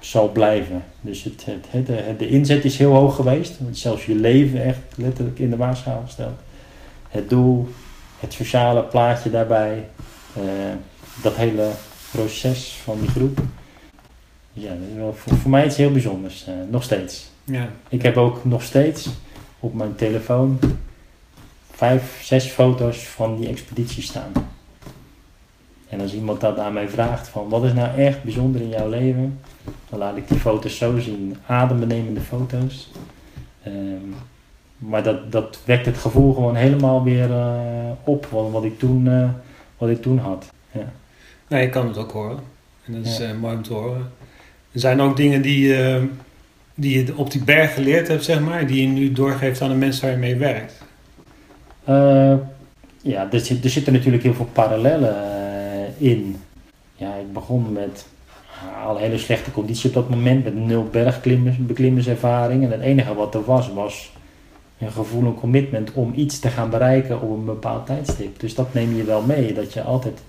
[0.00, 0.84] zal blijven.
[1.00, 5.38] Dus het, het, het, de inzet is heel hoog geweest, zelfs je leven echt letterlijk
[5.38, 6.38] in de waarschuwing gesteld.
[7.08, 7.68] Het doel,
[8.20, 9.88] het sociale plaatje daarbij,
[10.38, 10.44] uh,
[11.22, 11.70] dat hele
[12.10, 13.38] proces van die groep.
[14.52, 14.76] Ja,
[15.14, 17.30] voor, voor mij iets heel bijzonders, uh, nog steeds.
[17.44, 17.68] Ja.
[17.88, 19.08] Ik heb ook nog steeds
[19.60, 20.58] op mijn telefoon
[21.70, 24.32] vijf, zes foto's van die expeditie staan.
[25.88, 28.88] En als iemand dat aan mij vraagt van wat is nou echt bijzonder in jouw
[28.88, 29.40] leven,
[29.88, 32.90] dan laat ik die foto's zo zien, adembenemende foto's.
[33.66, 34.14] Um,
[34.78, 39.06] maar dat, dat wekt het gevoel gewoon helemaal weer uh, op wat, wat, ik toen,
[39.06, 39.28] uh,
[39.78, 40.52] wat ik toen had.
[40.70, 40.92] Ja.
[41.48, 42.38] Nee, ik kan het ook horen.
[42.84, 43.28] En dat is ja.
[43.28, 44.10] uh, mooi om te horen.
[44.72, 45.76] Er zijn ook dingen die,
[46.80, 49.74] die je op die berg geleerd hebt, zeg maar, die je nu doorgeeft aan de
[49.74, 50.74] mensen waar je mee werkt.
[53.02, 55.16] ja, er, zit, er zitten natuurlijk heel veel parallellen
[55.96, 56.36] in.
[56.96, 58.06] Ja, ik begon met
[58.84, 62.64] al een hele slechte conditie op dat moment, met nul bergbeklimmerservaring.
[62.64, 64.12] En het enige wat er was, was
[64.78, 68.40] een gevoel, een commitment om iets te gaan bereiken op een bepaald tijdstip.
[68.40, 70.20] Dus dat neem je wel mee, dat je altijd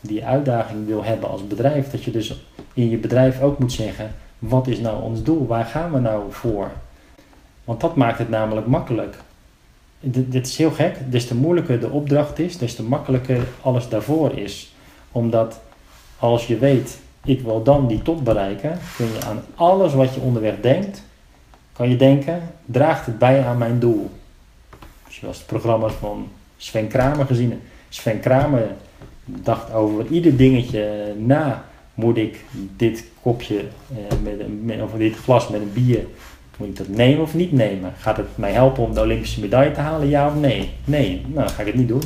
[0.00, 1.90] die uitdaging wil hebben als bedrijf.
[1.90, 5.46] Dat je dus in je bedrijf ook moet zeggen, wat is nou ons doel?
[5.46, 6.70] Waar gaan we nou voor?
[7.64, 9.16] Want dat maakt het namelijk makkelijk.
[10.00, 13.88] Dit, dit is heel gek, des te moeilijker de opdracht is, des te makkelijker alles
[13.88, 14.74] daarvoor is.
[15.12, 15.60] Omdat
[16.18, 20.20] als je weet, ik wil dan die top bereiken, kun je aan alles wat je
[20.20, 21.02] onderweg denkt,
[21.72, 24.10] kan je denken, draagt het bij aan mijn doel?
[25.06, 28.68] Als je was het programma van Sven Kramer gezien Sven Kramer
[29.24, 31.64] dacht over ieder dingetje na.
[31.94, 32.44] Moet ik
[32.76, 36.04] dit kopje eh, met, met, of dit glas met een bier,
[36.56, 37.92] moet ik dat nemen of niet nemen?
[37.96, 40.70] Gaat het mij helpen om de Olympische medaille te halen, ja of nee?
[40.84, 42.02] Nee, nou dan ga ik het niet doen.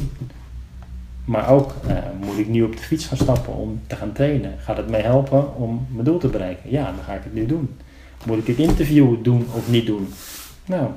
[1.24, 4.54] Maar ook uh, moet ik nu op de fiets gaan stappen om te gaan trainen.
[4.58, 6.70] Gaat het mij helpen om mijn doel te bereiken?
[6.70, 7.76] Ja, dan ga ik het nu doen.
[8.26, 10.08] Moet ik het interview doen of niet doen?
[10.66, 10.88] Nou,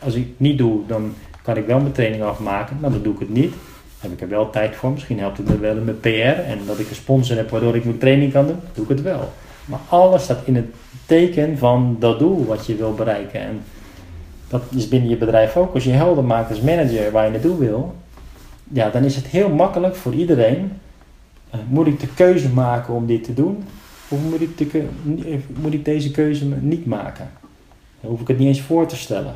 [0.00, 2.76] als ik het niet doe, dan kan ik wel mijn training afmaken.
[2.80, 3.54] Nou, dan doe ik het niet.
[4.00, 4.90] Heb ik er wel tijd voor.
[4.90, 6.08] Misschien helpt het me wel met PR.
[6.08, 9.02] En dat ik een sponsor heb waardoor ik mijn training kan doen, doe ik het
[9.02, 9.32] wel.
[9.64, 10.66] Maar alles staat in het
[11.06, 13.40] teken van dat doel wat je wil bereiken.
[13.40, 13.62] En
[14.48, 15.74] dat is binnen je bedrijf ook.
[15.74, 17.94] Als je helder maakt als manager waar je naartoe wil,
[18.72, 20.72] ja, dan is het heel makkelijk voor iedereen.
[21.54, 23.64] Uh, moet ik de keuze maken om dit te doen?
[24.08, 24.74] Of moet ik,
[25.60, 27.30] moet ik deze keuze niet maken?
[28.00, 29.34] Dan hoef ik het niet eens voor te stellen.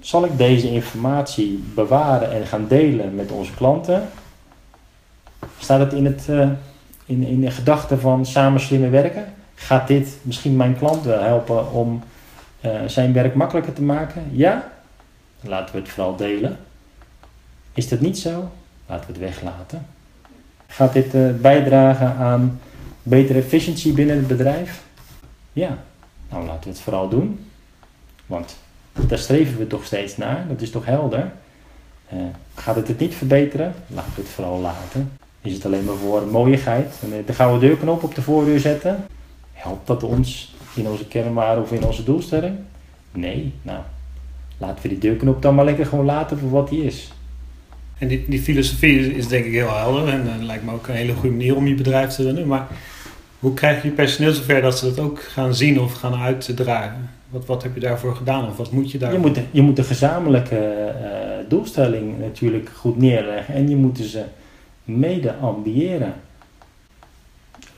[0.00, 4.08] Zal ik deze informatie bewaren en gaan delen met onze klanten?
[5.58, 6.48] Staat het in, het, uh,
[7.04, 9.34] in, in de gedachte van samen slimmer werken?
[9.54, 12.02] Gaat dit misschien mijn klant wel helpen om
[12.64, 14.28] uh, zijn werk makkelijker te maken?
[14.32, 14.72] Ja?
[15.40, 16.58] Laten we het vooral delen.
[17.72, 18.50] Is dat niet zo?
[18.86, 19.86] Laten we het weglaten.
[20.66, 22.60] Gaat dit uh, bijdragen aan
[23.02, 24.82] betere efficiëntie binnen het bedrijf?
[25.52, 25.78] Ja,
[26.30, 27.50] nou laten we het vooral doen.
[28.26, 28.56] Want
[29.06, 31.32] daar streven we toch steeds naar, dat is toch helder.
[32.14, 32.20] Uh,
[32.54, 33.74] gaat het het niet verbeteren?
[33.86, 35.12] Laten we het vooral laten.
[35.42, 36.94] Is het alleen maar voor mooiigheid?
[37.02, 39.04] En de gouden deurknop op de voordeur zetten?
[39.52, 42.56] Helpt dat ons in onze kernwaarde of in onze doelstelling?
[43.12, 43.78] Nee, nou,
[44.58, 47.12] laten we die deurknop dan maar lekker gewoon laten voor wat die is.
[47.98, 50.94] En die, die filosofie is, denk ik heel helder en uh, lijkt me ook een
[50.94, 52.46] hele goede manier om je bedrijf te runnen.
[52.46, 52.66] Maar
[53.38, 57.10] hoe krijg je personeel zover dat ze dat ook gaan zien of gaan uitdragen?
[57.28, 59.12] Wat, wat heb je daarvoor gedaan of wat moet je daar?
[59.12, 64.22] Je moet, je moet de gezamenlijke uh, doelstelling natuurlijk goed neerleggen en je moet ze
[64.84, 66.14] mede ambiëren.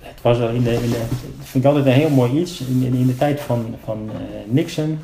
[0.01, 0.93] Het was al in de, in
[1.39, 2.61] vind ik altijd een heel mooi iets.
[2.61, 4.99] In, in, in de tijd van, van uh, Nixon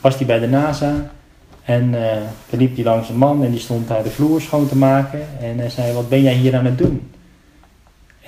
[0.00, 1.10] was hij bij de NASA
[1.64, 2.16] en uh,
[2.50, 5.58] liep hij langs een man en die stond daar de vloer schoon te maken en
[5.58, 7.10] hij zei: Wat ben jij hier aan het doen?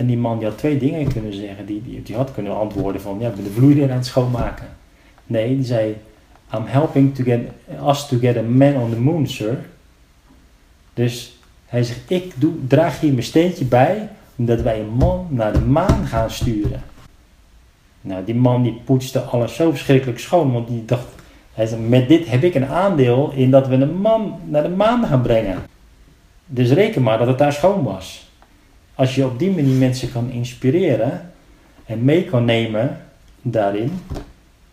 [0.00, 1.66] En die man die had twee dingen kunnen zeggen.
[1.66, 4.68] Die, die, had kunnen antwoorden van, ja, ik ben de vloer hier aan het schoonmaken.
[5.26, 5.96] Nee, die zei,
[6.54, 7.40] I'm helping to get,
[7.88, 9.58] us to get a man on the moon, sir.
[10.94, 15.52] Dus hij zegt, ik doe, draag hier mijn steentje bij, omdat wij een man naar
[15.52, 16.82] de maan gaan sturen.
[18.00, 21.06] Nou, die man die poetste alles zo verschrikkelijk schoon, want die dacht,
[21.52, 25.06] hij met dit heb ik een aandeel in dat we een man naar de maan
[25.06, 25.58] gaan brengen.
[26.46, 28.29] Dus reken maar dat het daar schoon was.
[29.00, 31.30] Als je op die manier mensen kan inspireren
[31.84, 33.00] en mee kan nemen
[33.42, 33.92] daarin,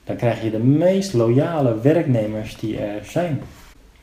[0.03, 3.41] dan krijg je de meest loyale werknemers die er zijn.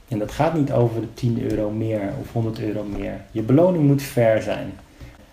[0.09, 3.21] En dat gaat niet over de 10 euro meer of 100 euro meer.
[3.31, 4.73] Je beloning moet fair zijn.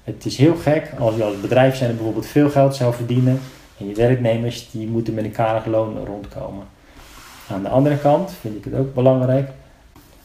[0.04, 3.40] Het is heel gek als je als bedrijf zijn bijvoorbeeld veel geld zou verdienen
[3.78, 6.66] en je werknemers die moeten met een karig loon rondkomen.
[7.48, 9.50] Aan de andere kant vind ik het ook belangrijk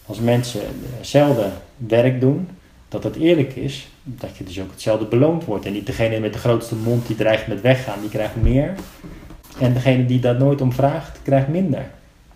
[0.07, 0.61] als mensen
[0.97, 2.49] hetzelfde werk doen,
[2.89, 5.67] dat het eerlijk is, dat je dus ook hetzelfde beloond wordt.
[5.67, 8.75] En niet degene met de grootste mond die dreigt met weggaan, die krijgt meer.
[9.61, 11.87] En degene die daar nooit om vraagt, krijgt minder.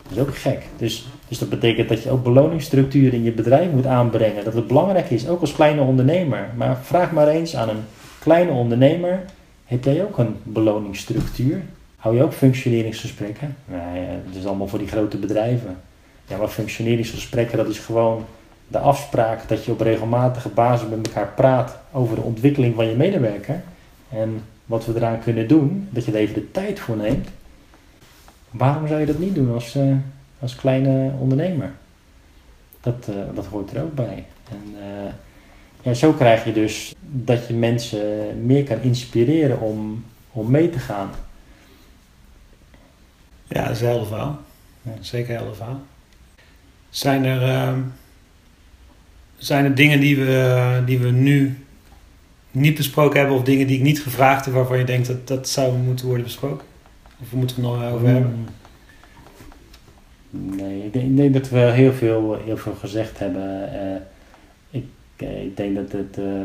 [0.03, 0.63] Dat is ook gek.
[0.77, 4.45] Dus, dus dat betekent dat je ook beloningsstructuur in je bedrijf moet aanbrengen.
[4.45, 6.49] Dat het belangrijk is, ook als kleine ondernemer.
[6.57, 7.85] Maar vraag maar eens aan een
[8.19, 9.25] kleine ondernemer:
[9.65, 11.63] heb jij ook een beloningsstructuur?
[11.97, 13.57] Hou je ook functioneringsgesprekken?
[13.65, 15.77] Nee, dat is allemaal voor die grote bedrijven.
[16.27, 18.25] Ja, maar functioneringsgesprekken, dat is gewoon
[18.71, 22.97] de afspraak dat je op regelmatige basis met elkaar praat over de ontwikkeling van je
[22.97, 23.63] medewerker
[24.09, 27.29] en wat we eraan kunnen doen, dat je er even de tijd voor neemt.
[28.51, 29.97] Waarom zou je dat niet doen als, uh,
[30.39, 31.73] als kleine ondernemer?
[32.81, 34.25] Dat, uh, dat hoort er ook bij.
[34.51, 35.13] En uh,
[35.83, 40.79] ja, zo krijg je dus dat je mensen meer kan inspireren om, om mee te
[40.79, 41.11] gaan.
[43.49, 44.39] Ja, dat is een helder verhaal.
[44.83, 44.93] Ja.
[45.01, 45.81] Zeker een helder verhaal.
[46.91, 47.81] Zijn er ehm,
[49.41, 51.59] zijn er dingen die we, die we nu
[52.51, 55.49] niet besproken hebben of dingen die ik niet gevraagd heb waarvan je denkt dat dat
[55.49, 56.67] zou moeten worden besproken?
[57.23, 58.49] Of moeten we het nog over hebben?
[60.31, 63.71] Nee, ik denk, ik denk, dat we heel veel, heel veel gezegd hebben.
[63.75, 64.01] Uh,
[64.81, 64.85] ik,
[65.17, 66.41] uh, ik, denk dat het, uh,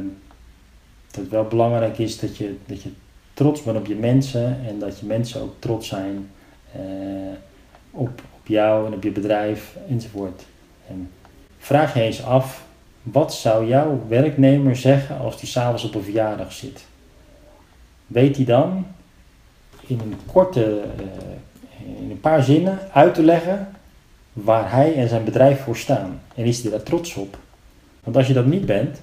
[1.12, 2.90] dat het wel belangrijk is dat je, dat je
[3.34, 6.30] trots bent op je mensen en dat je mensen ook trots zijn
[7.92, 10.46] op, op jou en op je bedrijf enzovoort.
[10.88, 11.10] En
[11.58, 12.65] vraag je eens af
[13.12, 16.86] wat zou jouw werknemer zeggen als die s'avonds op een verjaardag zit?
[18.08, 18.86] Weet hij dan
[19.88, 23.68] in een korte, uh, in een paar zinnen uit te leggen
[24.34, 26.22] waar hij en zijn bedrijf voor staan?
[26.36, 27.38] En is hij daar trots op?
[28.04, 29.02] Want als je dat niet bent,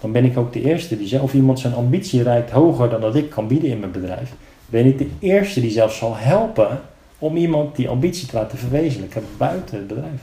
[0.00, 3.00] dan ben ik ook de eerste die zegt, of iemand zijn ambitie reikt hoger dan
[3.00, 4.32] dat ik kan bieden in mijn bedrijf,
[4.66, 6.80] ben ik de eerste die zelfs zal helpen
[7.18, 10.20] om iemand die ambitie te laten verwezenlijken buiten het bedrijf.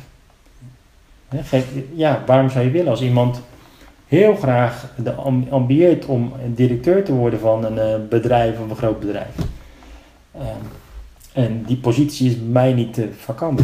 [1.94, 3.42] Ja, waarom zou je willen als iemand
[4.08, 5.14] heel graag de
[5.50, 9.36] ambieert om directeur te worden van een uh, bedrijf of een groot bedrijf?
[10.36, 10.42] Uh,
[11.34, 13.62] en die positie is bij mij niet uh, vakant.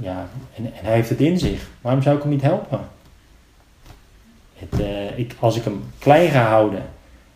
[0.00, 1.68] Ja, en, en, hij heeft het in zich.
[1.80, 2.80] Waarom zou ik hem niet helpen?
[4.54, 6.82] Het, eh, als ik hem klein ga houden,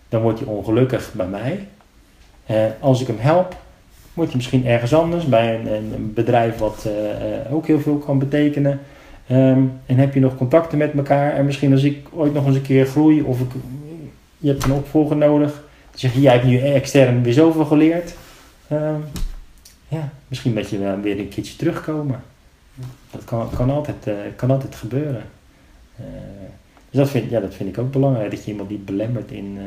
[0.09, 1.66] dan wordt hij ongelukkig bij mij.
[2.80, 3.56] als ik hem help,
[4.14, 6.88] wordt hij misschien ergens anders bij een, een bedrijf wat
[7.50, 8.80] ook heel veel kan betekenen.
[9.31, 11.33] Um, en heb je nog contacten met elkaar.
[11.33, 13.51] En misschien als ik ooit nog eens een keer groei of ik,
[14.39, 15.53] je hebt een opvolger nodig.
[15.91, 18.14] Dan zeg je, jij hebt nu extern weer zoveel geleerd.
[18.72, 19.05] Um,
[19.89, 22.22] ja, misschien dat je weer een keertje terugkomen.
[23.11, 25.22] Dat kan, kan, altijd, uh, kan altijd gebeuren.
[26.01, 26.07] Uh,
[26.91, 28.31] dus dat vind, ja, dat vind ik ook belangrijk.
[28.31, 29.62] Dat je iemand niet belemmert in, uh,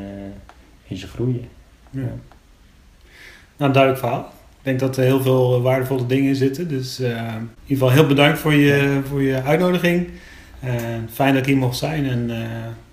[0.86, 1.48] in zijn groeien.
[1.90, 2.00] Ja.
[2.00, 2.12] Ja.
[3.56, 4.32] Nou, duidelijk verhaal.
[4.62, 6.68] Ik denk dat er heel veel waardevolle dingen in zitten.
[6.68, 10.08] Dus uh, in ieder geval heel bedankt voor je, voor je uitnodiging.
[10.60, 12.26] En fijn dat ik hier mocht zijn en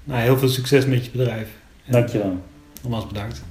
[0.03, 1.47] nou, heel veel succes met je bedrijf.
[1.85, 2.37] Dankjewel.
[2.81, 3.43] Nogmaals bedankt.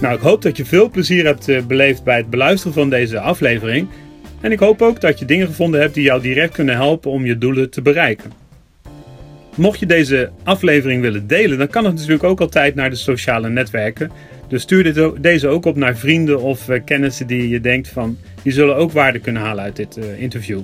[0.00, 3.88] Nou, ik hoop dat je veel plezier hebt beleefd bij het beluisteren van deze aflevering.
[4.40, 7.26] En ik hoop ook dat je dingen gevonden hebt die jou direct kunnen helpen om
[7.26, 8.32] je doelen te bereiken.
[9.54, 13.48] Mocht je deze aflevering willen delen, dan kan het natuurlijk ook altijd naar de sociale
[13.48, 14.10] netwerken.
[14.48, 18.52] Dus stuur deze ook op naar vrienden of uh, kennissen die je denkt van, die
[18.52, 20.60] zullen ook waarde kunnen halen uit dit uh, interview.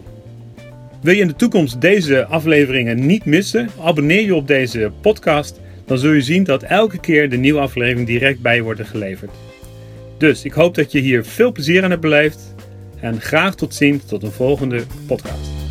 [1.03, 3.69] Wil je in de toekomst deze afleveringen niet missen?
[3.81, 5.61] Abonneer je op deze podcast.
[5.87, 9.31] Dan zul je zien dat elke keer de nieuwe aflevering direct bij je wordt geleverd.
[10.19, 12.55] Dus ik hoop dat je hier veel plezier aan hebt beleefd.
[13.01, 15.62] En graag tot ziens tot een volgende podcast.